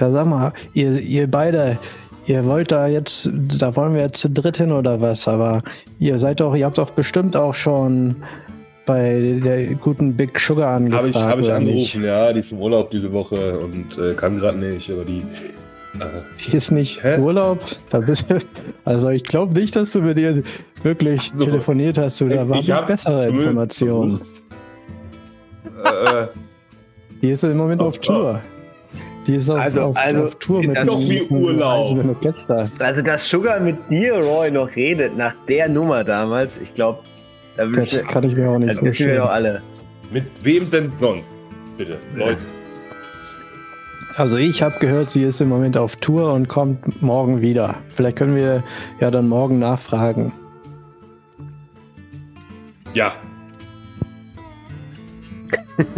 [0.01, 1.79] Ja, sag mal, ihr, ihr beide,
[2.25, 5.63] ihr wollt da jetzt, da wollen wir jetzt zu dritt hin oder was, aber
[5.99, 8.17] ihr seid doch, ihr habt doch bestimmt auch schon
[8.87, 12.09] bei der guten Big Sugar Habe ich, angefragt, hab ich angerufen, nicht?
[12.09, 15.25] ja, die ist im Urlaub diese Woche und äh, kann gerade nicht, aber die.
[16.01, 16.05] Äh,
[16.51, 17.19] Die ist nicht Hä?
[17.19, 17.61] Urlaub?
[17.91, 18.39] Da bist du,
[18.85, 20.43] also ich glaube nicht, dass du mit ihr
[20.83, 21.45] wirklich So.
[21.45, 24.21] telefoniert hast, du, da Ich- waren ich bessere Informationen.
[25.85, 26.27] äh,
[27.21, 28.41] Die ist im Moment Oh, auf Tour.
[29.27, 31.87] Die ist auf, Also- auf, also auf Tour mit doch wie Urlaub.
[32.09, 32.69] Orchester.
[32.81, 37.01] Also, dass Sugar mit dir, Roy, noch redet nach der Nummer damals, ich glaube,
[37.57, 39.21] da Das wünschen kann ich mir auch nicht das wünschen wir vorstellen.
[39.21, 39.63] doch alle.
[40.11, 41.31] mit wem denn sonst?
[41.79, 42.39] Bitte, Leute.
[44.17, 47.75] Also ich habe gehört, sie ist im Moment auf Tour und kommt morgen wieder.
[47.93, 48.63] Vielleicht können wir
[49.01, 50.33] ja dann morgen nachfragen.
[52.95, 53.13] Ja.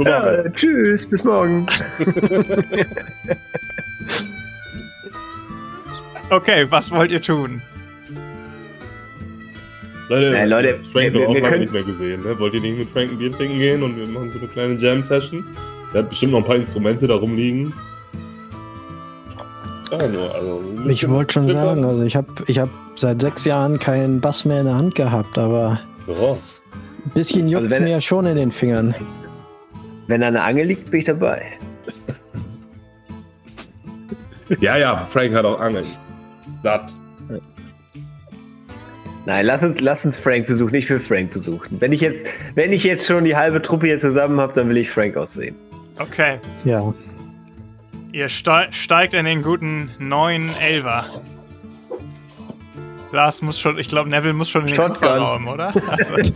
[0.00, 1.66] Ja, tschüss, bis morgen.
[6.30, 7.62] Okay, was wollt ihr tun?
[10.08, 12.22] Leute, Nein, Leute, Frank wir- auch wir können- nicht mehr gesehen.
[12.24, 12.38] Ne?
[12.38, 14.74] Wollt ihr nicht mit Frank ein Bier trinken gehen und wir machen so eine kleine
[14.74, 15.44] Jam-Session?
[15.92, 17.72] Der hat bestimmt noch ein paar Instrumente da rumliegen.
[19.90, 24.20] Nur, also, Ich wollte schon sagen, also ich habe ich hab seit sechs Jahren keinen
[24.20, 26.38] Bass mehr in der Hand gehabt, aber So.
[27.06, 28.94] ein bisschen juckt Also mir ja schon in den Fingern.
[30.06, 31.42] Wenn da eine Angel liegt, bin ich dabei.
[34.60, 35.84] Ja, ja, Frank hat auch Angeln.
[36.62, 36.94] Satt.
[39.28, 41.78] Nein, lass uns, lass uns Frank besuchen, nicht für Frank besuchen.
[41.82, 42.18] Wenn ich jetzt,
[42.54, 45.54] wenn ich jetzt schon die halbe Truppe hier zusammen habe, dann will ich Frank aussehen.
[45.98, 46.94] Okay, Ja,
[48.10, 51.04] ihr stei steigt in den guten neuen Elver.
[53.12, 54.76] Lars muss schon, ich glaube, Neville muss schon in den.
[54.78, 55.74] Kofferraum, oder?
[55.88, 56.14] Also,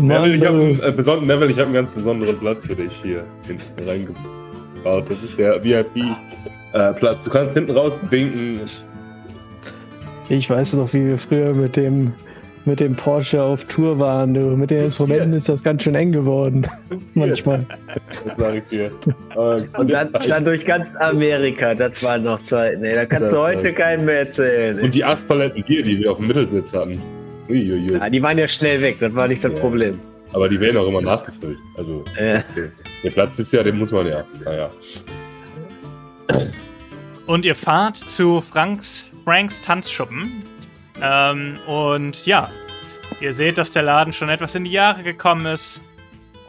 [0.00, 2.94] Neville, ich habe einen, äh, beson Neville, ich hab einen ganz besonderen Platz für dich
[3.00, 5.08] hier hinten reingebaut.
[5.08, 7.22] Das ist der VIP-Platz.
[7.22, 8.62] du kannst hinten raus winken.
[10.38, 12.12] Ich weiß noch, wie wir früher mit dem,
[12.64, 14.34] mit dem Porsche auf Tour waren.
[14.34, 14.40] Du.
[14.56, 16.66] Mit den Instrumenten ist das ganz schön eng geworden.
[17.14, 17.66] Manchmal.
[18.24, 18.90] Das sage ich dir.
[19.76, 22.94] Und dann, dann durch ganz Amerika, das waren noch Zeiten, ey.
[22.94, 24.80] Da kannst Das du heute keinen mehr erzählen.
[24.80, 26.98] Und die acht Paletten Bier, die wir auf dem Mittelsitz hatten.
[27.48, 27.92] Uiuiui.
[27.92, 29.58] Ja, die waren ja schnell weg, das war nicht das Ja.
[29.58, 29.92] Problem.
[30.32, 31.58] Aber die werden auch immer nachgefüllt.
[31.76, 32.40] Also Äh,
[33.04, 34.24] der Platz ist ja, den muss man ja.
[34.46, 34.70] Naja.
[37.26, 40.44] Und ihr fahrt zu Franks, Franks Tanzschuppen.
[41.00, 42.50] Ähm, und ja,
[43.20, 45.82] ihr seht, dass der Laden schon etwas in die Jahre gekommen ist.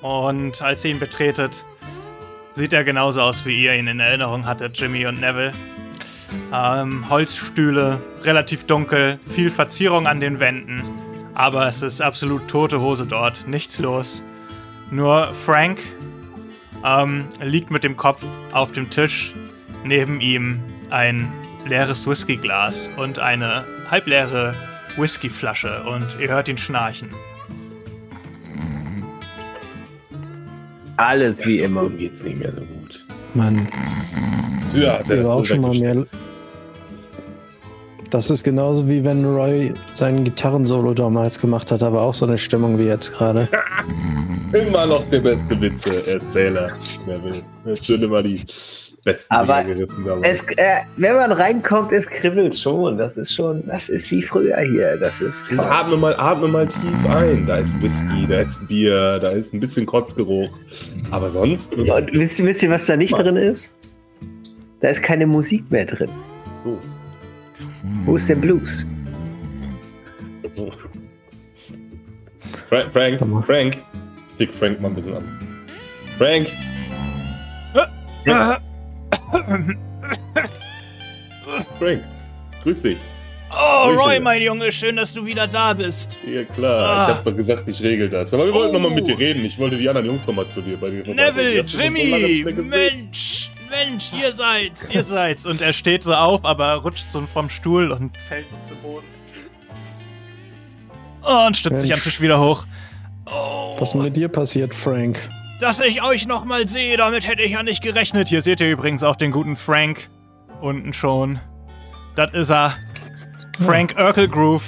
[0.02, 1.64] Und als ihr ihn betretet,
[2.54, 5.54] sieht er genauso aus, wie ihr ihn in Erinnerung hattet, Jimmy und Neville.
[6.52, 10.82] Ähm, Holzstühle, relativ dunkel, viel Verzierung an den Wänden.
[11.36, 14.22] Aber es ist absolut tote Hose dort, nichts los.
[14.92, 15.80] Nur Frank
[16.84, 19.34] ähm, liegt mit dem Kopf auf dem Tisch
[19.84, 21.32] neben ihm ein
[21.66, 24.54] leeres Whiskyglas und eine halbleere
[24.98, 27.10] Whiskyflasche und ihr hört ihn schnarchen.
[30.98, 31.84] alles wie immer.
[31.84, 33.06] Ihm geht's nicht mehr so gut.
[33.34, 33.68] Mann,
[34.76, 36.06] Ja, der war auch schon mal mehr.
[38.10, 42.38] Das ist genauso wie wenn Roy sein Gitarrensolo damals gemacht hat, aber auch so eine
[42.38, 43.50] Stimmung wie jetzt gerade.
[44.54, 46.74] Immer noch der beste Witze-Erzähler.
[47.08, 47.42] Wer will.
[47.90, 48.40] Immer die
[49.04, 50.28] besten Aber Dinger gerissen dabei.
[50.30, 52.98] Es, äh, wenn man reinkommt, es kribbelt schon.
[52.98, 54.98] Das ist schon, das ist wie früher hier.
[54.98, 55.60] Das ist toll.
[55.60, 57.46] Atme mal, atme mal tief ein.
[57.46, 60.50] Da ist Whisky, da ist Bier, da ist ein bisschen Kotzgeruch.
[61.12, 61.74] Aber sonst.
[61.76, 63.70] Und wisst, ihr- wisst ihr, was da nicht drin ist?
[64.80, 66.10] Da ist keine Musik mehr drin.
[66.64, 66.80] So.
[68.06, 68.86] Wo ist der Blues?
[72.70, 73.44] Fra Frank, Komm mal.
[73.44, 73.78] Frank.
[74.40, 75.24] Dick Frank mal ein bisschen an.
[76.18, 76.48] Frank,
[81.80, 82.04] Frank.
[82.64, 82.98] Grüß dich.
[83.52, 84.00] Oh, Grüße.
[84.00, 86.18] Roy, mein Junge, schön, dass du wieder da bist.
[86.26, 87.04] Ja klar, Ah.
[87.12, 88.34] ich hab doch gesagt, ich regel das.
[88.34, 88.80] Aber wir wollten Oh.
[88.80, 89.46] noch mal mit dir reden.
[89.46, 92.44] Ich wollte die anderen Jungs noch mal zu dir bei dir Neville, so Jimmy.
[92.64, 95.46] Mensch, Mensch, ihr seid's, ihr seid's.
[95.46, 99.06] Und er steht so auf, aber rutscht so vom Stuhl und fällt so zu Boden.
[101.22, 102.04] Und stützt sich am Mensch.
[102.06, 102.66] Tisch wieder hoch.
[103.28, 105.22] Oh, Was ist mit dir passiert, Frank?
[105.64, 108.28] Dass ich euch noch mal sehe, damit hätte ich ja nicht gerechnet.
[108.28, 110.10] Hier seht ihr übrigens auch den guten Frank
[110.60, 111.40] unten schon.
[112.16, 112.76] Das ist er.
[113.66, 114.66] Frank Urkelgroove,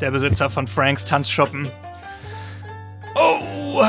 [0.00, 1.68] der Besitzer von Franks Tanzschuppen.
[3.16, 3.82] Oh,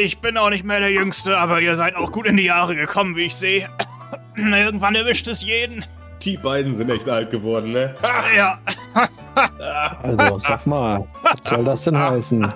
[0.00, 2.74] ich bin auch nicht mehr der Jüngste, aber ihr seid auch gut in die Jahre
[2.74, 3.68] gekommen, wie ich sehe.
[4.34, 5.84] Irgendwann erwischt es jeden.
[6.22, 7.94] Die beiden sind echt alt geworden, ne?
[8.36, 8.58] Ja,
[10.02, 12.52] Also, sag mal, was soll das denn heißen?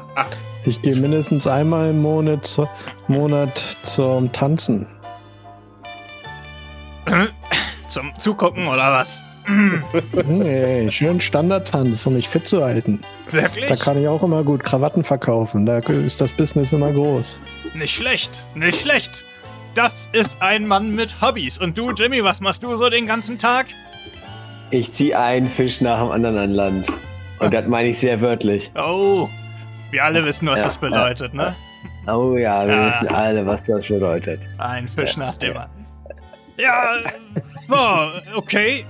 [0.65, 2.69] Ich gehe mindestens einmal im Monat, zu,
[3.09, 4.87] Monat zum Tanzen.
[7.89, 9.25] zum Zugucken oder was?
[10.27, 13.01] Nee, schön Standardtanz, um mich fit zu halten.
[13.31, 13.67] Wirklich?
[13.67, 15.65] Da kann ich auch immer gut Krawatten verkaufen.
[15.67, 17.41] Da ist das Business immer groß.
[17.75, 19.25] Nicht schlecht, nicht schlecht.
[19.77, 21.59] Das ist ein Mann mit Hobbys.
[21.59, 23.67] Und du, Jimmy, was machst du so den ganzen Tag?
[24.71, 26.93] Ich ziehe einen Fisch nach dem anderen an Land.
[27.39, 28.73] Und das meine ich sehr wörtlich.
[28.75, 29.29] Oh,
[29.91, 31.55] wir alle wissen, was Ja, das bedeutet, ne?
[32.09, 32.87] Oh ja, wir Ja.
[32.89, 34.41] wissen alle, was das bedeutet.
[34.57, 35.87] Ein Fisch nach dem anderen.
[36.57, 37.03] Ja,
[37.69, 37.77] so,
[38.35, 38.87] okay.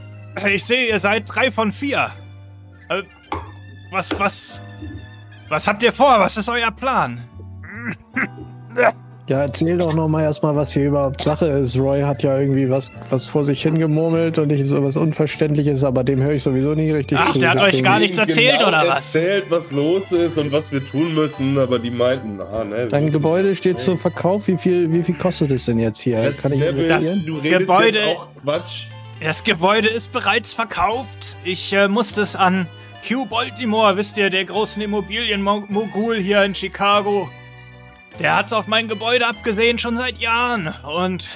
[0.48, 2.10] Ich sehe, ihr seid drei von vier.
[2.88, 3.02] Äh,
[3.90, 4.62] was, was,
[5.48, 6.20] was habt ihr vor?
[6.20, 7.24] Was ist euer Plan?
[9.28, 11.76] Ja, erzähl doch noch mal erstmal, was hier überhaupt Sache ist.
[11.76, 16.04] Roy hat ja irgendwie was, was vor sich hingemurmelt und ich so was Unverständliches, aber
[16.04, 17.40] dem höre ich sowieso nie richtig Ach, zu.
[17.40, 19.12] der hat euch gar nichts erzählt, genau oder was?
[19.16, 22.86] erzählt, was los ist und was wir tun müssen, aber die meinten, ah, ne.
[22.86, 24.46] Dein Gebäude steht zum Verkauf.
[24.46, 26.20] Wie viel, wie viel kostet es denn jetzt hier?
[26.20, 27.24] Das, Kann ich Neville, investieren?
[27.26, 28.84] du redest Gebäude- jetzt auch Quatsch.
[29.20, 31.36] Das Gebäude ist bereits verkauft.
[31.42, 32.66] Ich äh, musste es an
[33.10, 37.28] Hugh Baltimore, wisst ihr, der großen Immobilienmogul hier in Chicago.
[38.18, 40.68] Der hat's auf mein Gebäude abgesehen schon seit Jahren.
[40.82, 41.28] Und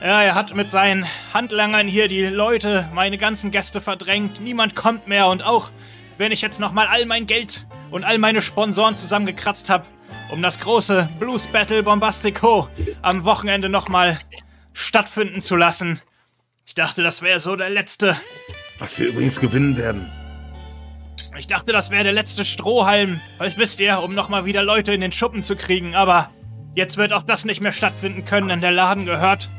[0.00, 4.40] ja, er hat mit seinen Handlangern hier die Leute, meine ganzen Gäste verdrängt.
[4.40, 5.26] Niemand kommt mehr.
[5.26, 5.72] Und auch
[6.16, 9.86] wenn ich jetzt nochmal all mein Geld und all meine Sponsoren zusammengekratzt habe,
[10.30, 12.68] um das große Blues Battle Bombastico
[13.02, 14.18] am Wochenende nochmal
[14.72, 16.00] stattfinden zu lassen.
[16.66, 18.16] Ich dachte, das wäre so der letzte.
[18.78, 20.10] Was wir übrigens gewinnen werden.
[21.36, 23.20] Ich dachte, das wäre der letzte Strohhalm.
[23.38, 25.94] Was wisst ihr, um nochmal wieder Leute in den Schuppen zu kriegen.
[25.94, 26.30] Aber
[26.74, 29.50] jetzt wird auch das nicht mehr stattfinden können, denn der Laden gehört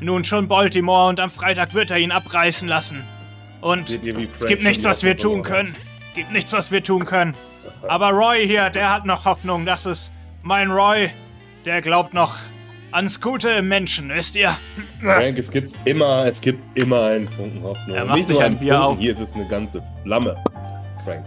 [0.00, 3.04] nun schon Baltimore und am Freitag wird er ihn abreißen lassen.
[3.62, 5.74] Und es gibt nichts, was wir tun können.
[6.14, 7.34] Gibt nichts, was wir tun können.
[7.88, 9.64] Aber Roy hier, der hat noch Hoffnung.
[9.64, 10.12] Das ist
[10.42, 11.10] mein Roy.
[11.64, 12.36] Der glaubt noch
[12.90, 14.54] ans Gute im Menschen, wisst ihr?
[15.00, 17.96] Frank, es gibt immer, es gibt immer einen Funken Hoffnung.
[17.96, 18.98] Er macht nicht sich ein einen Bier Funken, auf.
[18.98, 20.36] Hier ist es eine ganze Flamme.
[21.04, 21.26] Frank.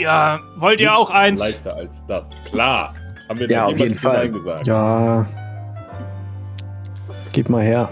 [0.00, 1.40] Ja, wollt ihr auch Nichts eins?
[1.40, 2.26] Leichter als das.
[2.50, 2.94] Klar.
[3.28, 4.30] Haben wir Ja, auf jeden Fall.
[4.30, 4.66] Gesagt.
[4.66, 5.26] Ja.
[7.32, 7.88] Gib mal her.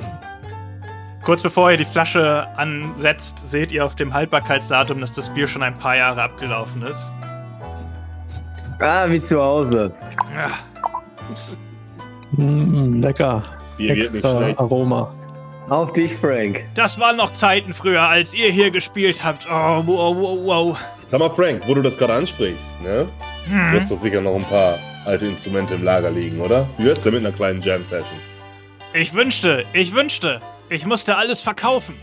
[1.22, 5.62] Kurz bevor ihr die Flasche ansetzt, seht ihr auf dem Haltbarkeitsdatum, dass das Bier schon
[5.62, 7.08] ein paar Jahre abgelaufen ist.
[8.80, 9.92] Ah, wie zu Hause.
[10.34, 10.50] Ja.
[12.32, 13.42] Mm, lecker.
[13.76, 14.52] Bier geht nicht Extra.
[14.56, 15.12] Aroma.
[15.68, 16.64] Auf dich, Frank.
[16.74, 19.46] Das waren noch Zeiten früher, als ihr hier gespielt habt.
[19.50, 20.78] Oh, wow, wow, wow.
[21.08, 23.08] Sag mal, Frank, wo du das gerade ansprichst, ne?
[23.46, 23.80] Du Hm.
[23.80, 26.68] hast doch sicher noch ein paar alte Instrumente im Lager liegen, oder?
[26.76, 28.18] Wie wär's denn mit einer kleinen Jam-Session?
[28.92, 31.94] Ich wünschte, ich wünschte, ich musste alles verkaufen.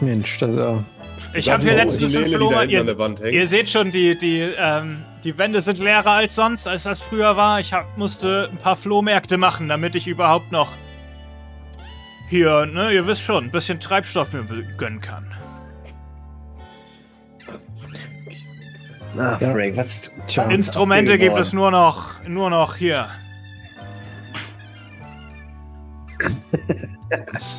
[0.00, 0.84] Mensch, das ist ja.
[1.34, 2.70] Ich habe hier letztens da Flohmarkt.
[2.70, 3.34] Ihr, der Wand hängt.
[3.34, 7.36] ihr seht schon, die, die, ähm, die Wände sind leerer als sonst, als das früher
[7.36, 7.60] war.
[7.60, 10.70] Ich hab, musste ein paar Flohmärkte machen, damit ich überhaupt noch
[12.30, 14.44] hier, ne, ihr wisst schon, ein bisschen Treibstoff mir
[14.78, 15.26] gönnen kann.
[19.16, 19.52] Ah, Ja.
[19.52, 20.10] Frank, was.
[20.26, 20.44] Tja.
[20.46, 23.08] was Instrumente gibt es nur noch, nur noch hier.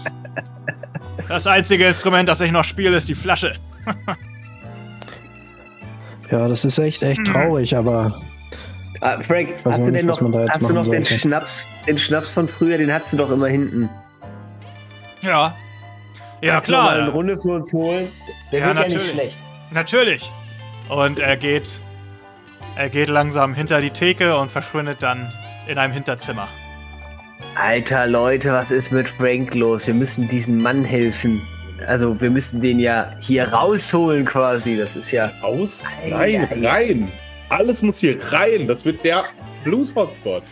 [1.28, 3.54] Das einzige Instrument, das ich noch spiele, ist die Flasche.
[6.32, 8.22] Ja, das ist echt, echt traurig, aber
[9.02, 11.18] Ah, Frank, hast du nicht, denn noch, man da jetzt hast du noch den sollte.
[11.20, 13.90] Schnaps, den Schnaps von früher, den hast du doch immer hinten.
[15.22, 15.56] Ja.
[16.42, 17.14] Ja, Kannst du noch mal eine klar.
[17.16, 18.10] Runde für uns holen.
[18.52, 19.04] Der Ja, wird ja natürlich.
[19.06, 19.44] nicht schlecht.
[19.72, 20.32] Natürlich.
[20.90, 21.82] Und er geht.
[22.76, 25.32] Er geht langsam hinter die Theke und verschwindet dann
[25.68, 26.48] in einem Hinterzimmer.
[27.56, 29.86] Alter Leute, was ist mit Frank los?
[29.88, 31.42] Wir müssen diesem Mann helfen.
[31.88, 34.78] Also wir müssen den ja hier rausholen quasi.
[34.78, 35.32] Das ist ja.
[35.42, 35.86] Aus?
[36.04, 36.68] Ei, Nein, ei.
[36.68, 37.12] rein!
[37.50, 38.68] Alles muss hier rein!
[38.68, 39.26] Das wird der
[39.64, 40.44] Blues-Hotspot.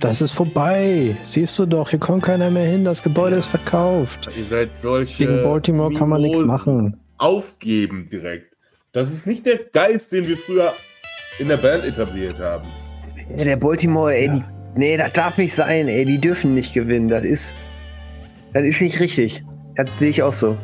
[0.00, 1.16] das ist vorbei.
[1.22, 2.84] Siehst du doch, hier kommt keiner mehr hin.
[2.84, 4.28] Das Gebäude ist verkauft.
[4.36, 5.26] Ihr seid solche.
[5.26, 6.98] Gegen Baltimore kann man nichts machen.
[7.18, 8.55] Aufgeben direkt.
[8.96, 10.72] Das ist nicht der Geist, den wir früher
[11.38, 12.66] in der Band etabliert haben.
[13.36, 14.42] Ja, der Baltimore, ey, die,
[14.74, 16.06] nee, das darf nicht sein, ey.
[16.06, 17.08] Die dürfen nicht gewinnen.
[17.08, 17.54] Das ist.
[18.54, 19.44] Das ist nicht richtig.
[19.74, 20.56] Das sehe ich auch so.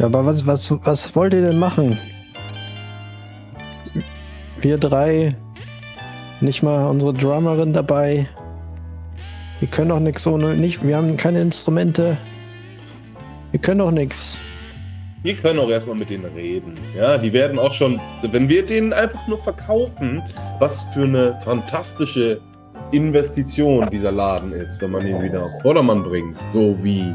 [0.00, 2.00] Ja, aber was, was, was wollt ihr denn machen?
[4.60, 5.36] Wir drei,
[6.40, 8.26] nicht mal unsere Drummerin dabei.
[9.60, 12.18] Wir können doch nichts ohne, nicht, wir haben keine Instrumente.
[13.52, 14.40] Wir können doch nichts.
[15.26, 16.78] Wir können auch erstmal mit denen reden.
[16.96, 20.22] Ja, die werden auch schon, wenn wir denen einfach nur verkaufen,
[20.60, 22.40] was für eine fantastische
[22.92, 26.36] Investition dieser Laden ist, wenn man ihn wieder auf Vordermann bringt.
[26.52, 27.12] So wie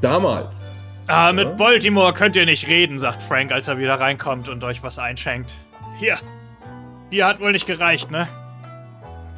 [0.00, 0.70] damals.
[1.06, 1.52] Ah, mit Ja.
[1.52, 5.58] Baltimore könnt ihr nicht reden, sagt Frank, als er wieder reinkommt und euch was einschenkt.
[5.98, 6.16] Hier.
[7.10, 8.26] Bier hat wohl nicht gereicht, ne?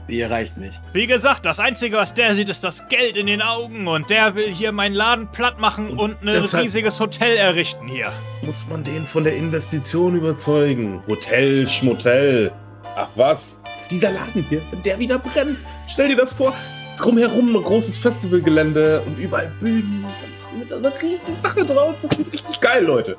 [0.06, 0.80] Bier reicht nicht.
[0.92, 4.34] Wie gesagt, das Einzige, was der sieht, ist das Geld in den Augen und der
[4.34, 8.12] will hier meinen Laden platt machen und, Und ein riesiges Hotel errichten hier.
[8.42, 11.02] Muss man den von der Investition überzeugen?
[11.08, 12.52] Hotel, Schmotel.
[12.96, 13.58] Ach was?
[13.90, 16.54] Dieser Laden hier, wenn der wieder brennt, stell dir das vor.
[16.96, 20.06] Drumherum ein großes Festivalgelände und überall Bühnen.
[20.50, 21.96] Dann mit einer riesen Sache draus.
[22.00, 23.16] Das wird richtig geil, Leute.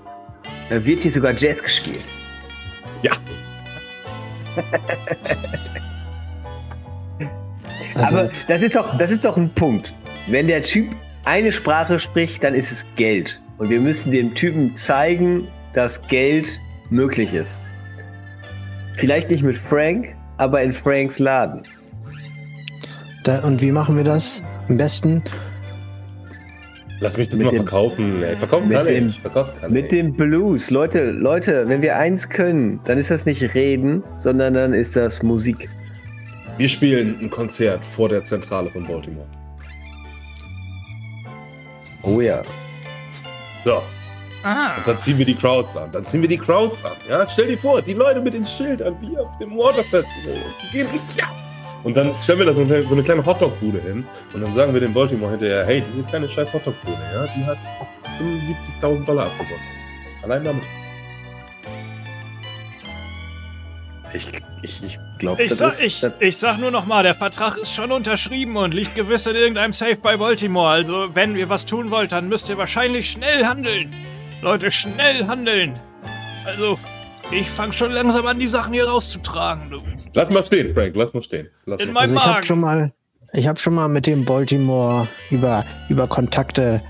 [0.69, 2.05] Da wird hier sogar Jazz gespielt.
[3.01, 3.11] Ja.
[7.95, 9.93] Also, Aber das ist doch, das ist doch ein Punkt.
[10.27, 10.93] Wenn der Typ
[11.23, 13.41] eine Sprache spricht, dann ist es Geld.
[13.57, 17.59] Und wir müssen dem Typen zeigen, dass Geld möglich ist.
[18.97, 21.63] Vielleicht nicht mit Frank, aber in Franks Laden.
[23.23, 24.43] da, und wie machen wir das?
[24.69, 25.23] Am besten
[27.01, 28.23] Lass mich das Mit mal dem- verkaufen.
[28.23, 28.37] Ey.
[28.37, 29.19] Verkaufen mit kann dem- ich.
[29.19, 29.89] Verkaufen kann Mit ich.
[29.99, 30.69] dem Blues.
[30.71, 35.21] Leute, Leute, wenn wir eins können, dann ist das nicht reden, sondern dann ist das
[35.21, 35.69] Musik.
[36.57, 39.27] Wir spielen ein Konzert vor der Zentrale von Baltimore.
[42.03, 42.43] Oh ja.
[43.65, 43.81] So,
[44.43, 44.77] Ah.
[44.77, 45.91] und dann ziehen wir die Crowds an.
[45.91, 46.91] Dann ziehen wir die Crowds an.
[47.09, 50.33] Ja, stell dir vor, die Leute mit den Schildern wie auf dem Waterfestival.
[50.33, 51.31] Und die gehen richtig ab.
[51.83, 54.05] Und dann stellen wir da so eine, so eine kleine Hotdog-Bude hin.
[54.33, 57.57] Und dann sagen wir den Baltimore hinterher, hey, diese kleine scheiß Hotdog-Bude, ja, die hat
[58.19, 59.65] 75.000 Dollar abgeworfen.
[60.21, 60.63] Allein damit.
[64.15, 64.27] Ich,
[64.61, 65.81] ich, ich glaube, Ich ist.
[65.81, 69.35] ich, ich sag nur noch mal, der Vertrag ist schon unterschrieben und liegt gewiss in
[69.35, 70.69] irgendeinem Safe bei Baltimore.
[70.69, 73.93] Also, wenn ihr was tun wollt, dann müsst ihr wahrscheinlich schnell handeln.
[74.41, 75.79] Leute, schnell handeln.
[76.45, 76.79] Also,
[77.31, 79.69] ich fang schon langsam an, die Sachen hier rauszutragen.
[79.69, 79.81] Du.
[80.13, 81.49] Lass mal stehen, Frank, lass mal stehen.
[81.65, 82.35] Lass In mal mein Also ich Magen.
[82.35, 82.93] habe schon mal,
[83.33, 86.81] ich habe schon mal mit dem Baltimore über über Kontakte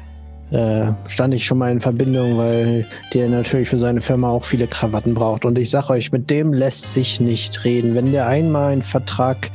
[0.52, 4.68] äh, stand ich schon mal in Verbindung, weil der natürlich für seine Firma auch viele
[4.68, 5.46] Krawatten braucht.
[5.46, 7.96] Und ich sag euch, mit dem lässt sich nicht reden.
[7.96, 9.50] Wenn der einmal einen Vertrag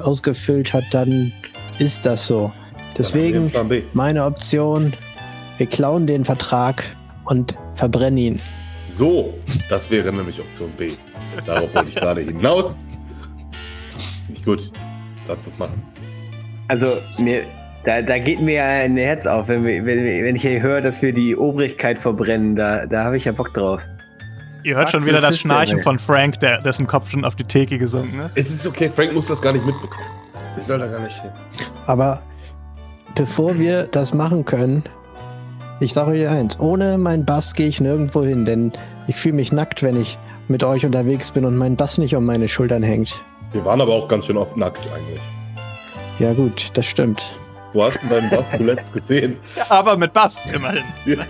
[0.00, 1.32] ausgefüllt hat, dann
[1.78, 2.52] ist das so.
[2.96, 3.50] Deswegen
[3.92, 4.92] meine Option:
[5.56, 6.84] Wir klauen den Vertrag
[7.24, 8.40] und verbrennen ihn.
[8.88, 9.34] So,
[9.68, 10.92] das wäre nämlich Option B.
[11.46, 12.74] Darauf wollte ich gerade hinaus.
[14.28, 14.72] Nicht gut.
[15.28, 15.82] Lass das machen.
[16.68, 17.44] also, mir,
[17.84, 21.00] Da, da geht mir ein Herz auf, wenn, wir, wenn, wenn ich hier höre, dass
[21.00, 22.56] wir die Obrigkeit verbrennen.
[22.56, 23.80] Da, da habe ich ja Bock drauf.
[24.64, 27.78] Ihr hört schon wieder das Schnarchen von Frank, der, dessen Kopf schon auf die Theke
[27.78, 28.36] gesunken ist.
[28.36, 30.06] Es ist okay, Frank muss das gar nicht mitbekommen.
[30.58, 31.30] Ich soll da gar nicht hin.
[31.86, 32.20] Aber
[33.14, 34.82] bevor wir das machen können,
[35.80, 38.72] ich sage euch eins, ohne meinen Bass gehe ich nirgendwo hin, denn
[39.06, 40.18] ich fühle mich nackt, wenn ich
[40.48, 43.22] mit euch unterwegs bin und mein Bass nicht um meine Schultern hängt.
[43.52, 45.20] Wir waren aber auch ganz schön oft nackt eigentlich.
[46.18, 47.38] Ja gut, das stimmt.
[47.72, 49.36] Wo hast du deinen Bass zuletzt gesehen?
[49.68, 50.84] Aber mit Bass immerhin.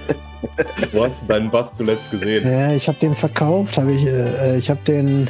[0.92, 2.50] Wo hast du deinen Bass zuletzt gesehen?
[2.50, 5.28] Ja, ich habe den verkauft, habe ich, äh, ich habe den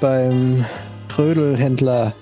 [0.00, 0.64] beim
[1.08, 2.14] Trödelhändler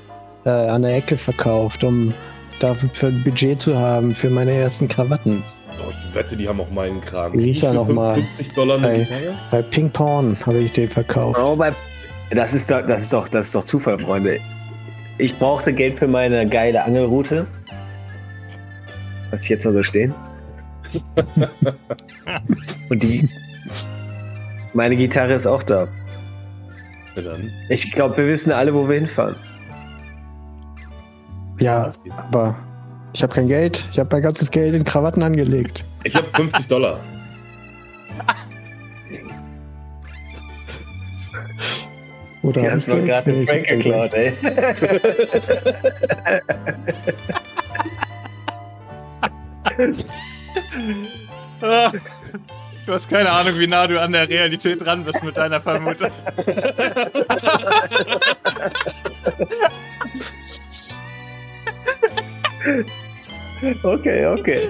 [0.45, 2.15] äh, an der Ecke verkauft, um
[2.61, 5.43] dafür ein Budget zu haben für meine ersten Krawatten.
[5.81, 7.33] Oh, ich wette, die haben auch meinen Kram.
[7.33, 8.15] Wie hieß er Für noch mal?
[8.15, 8.99] 50 Dollar eine Hey.
[9.05, 9.35] Gitarre?
[9.51, 11.41] Bei Ping Pong habe ich den verkauft.
[11.43, 11.73] Oh, bei,
[12.31, 14.39] das, ist doch, das, ist doch, das ist doch Zufall, Freunde.
[15.19, 17.47] Ich brauchte Geld für meine geile Angelroute.
[19.33, 20.15] Was ich jetzt noch so stehen.
[22.91, 23.29] Und die.
[24.75, 25.89] Meine Gitarre ist auch da.
[27.17, 27.51] Ja, dann.
[27.69, 29.37] Ich glaube, wir wissen alle, wo wir hinfahren.
[31.59, 32.57] Ja, aber
[33.15, 33.89] ich habe kein Geld.
[33.91, 35.85] Ich habe mein ganzes Geld in Krawatten angelegt.
[36.05, 37.01] Ich habe 50 Dollar.
[42.43, 43.09] Oder hab hast ich du Geld?
[43.09, 44.33] gerade den Frank geklaut, ey.
[52.85, 56.11] Du hast keine Ahnung, wie nah du an der Realität dran bist mit deiner Vermutung.
[63.85, 64.69] Okay, okay.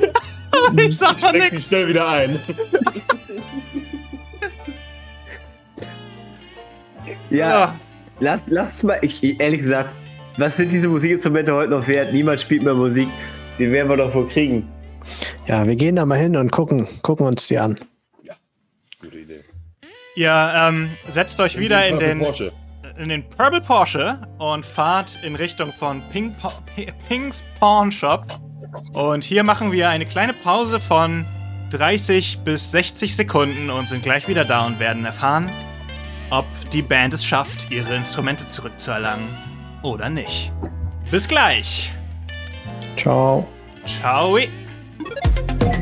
[0.77, 1.69] ich sag mal nix.
[1.69, 2.41] schnell wieder ein.
[7.31, 7.75] Ja, Ah,
[8.21, 8.99] lass, lass mal.
[9.01, 9.95] Ich, ehrlich gesagt,
[10.37, 12.13] was sind diese Musikinstrumente heute noch wert?
[12.13, 13.09] Niemand spielt mehr Musik.
[13.59, 14.69] Die werden wir doch wohl kriegen.
[15.47, 17.79] Ja, wir gehen da mal hin und gucken, gucken uns die an.
[19.01, 19.41] Gute Idee.
[20.15, 22.53] Ihr ähm, setzt euch wieder in den, Porsche.
[22.99, 28.27] in den Purple Porsche und fahrt in Richtung von Ping Pa- P- Pings Pawn Shop.
[28.93, 31.25] Und hier machen wir eine kleine Pause von
[31.71, 35.51] 30 bis 60 Sekunden und sind gleich wieder da und werden erfahren,
[36.31, 39.27] ob die Band es schafft, ihre Instrumente zurückzuerlangen
[39.83, 40.53] oder nicht.
[41.11, 41.93] Bis gleich.
[42.97, 43.49] Ciao.
[43.85, 44.39] Ciao.
[45.49, 45.82] Thank you.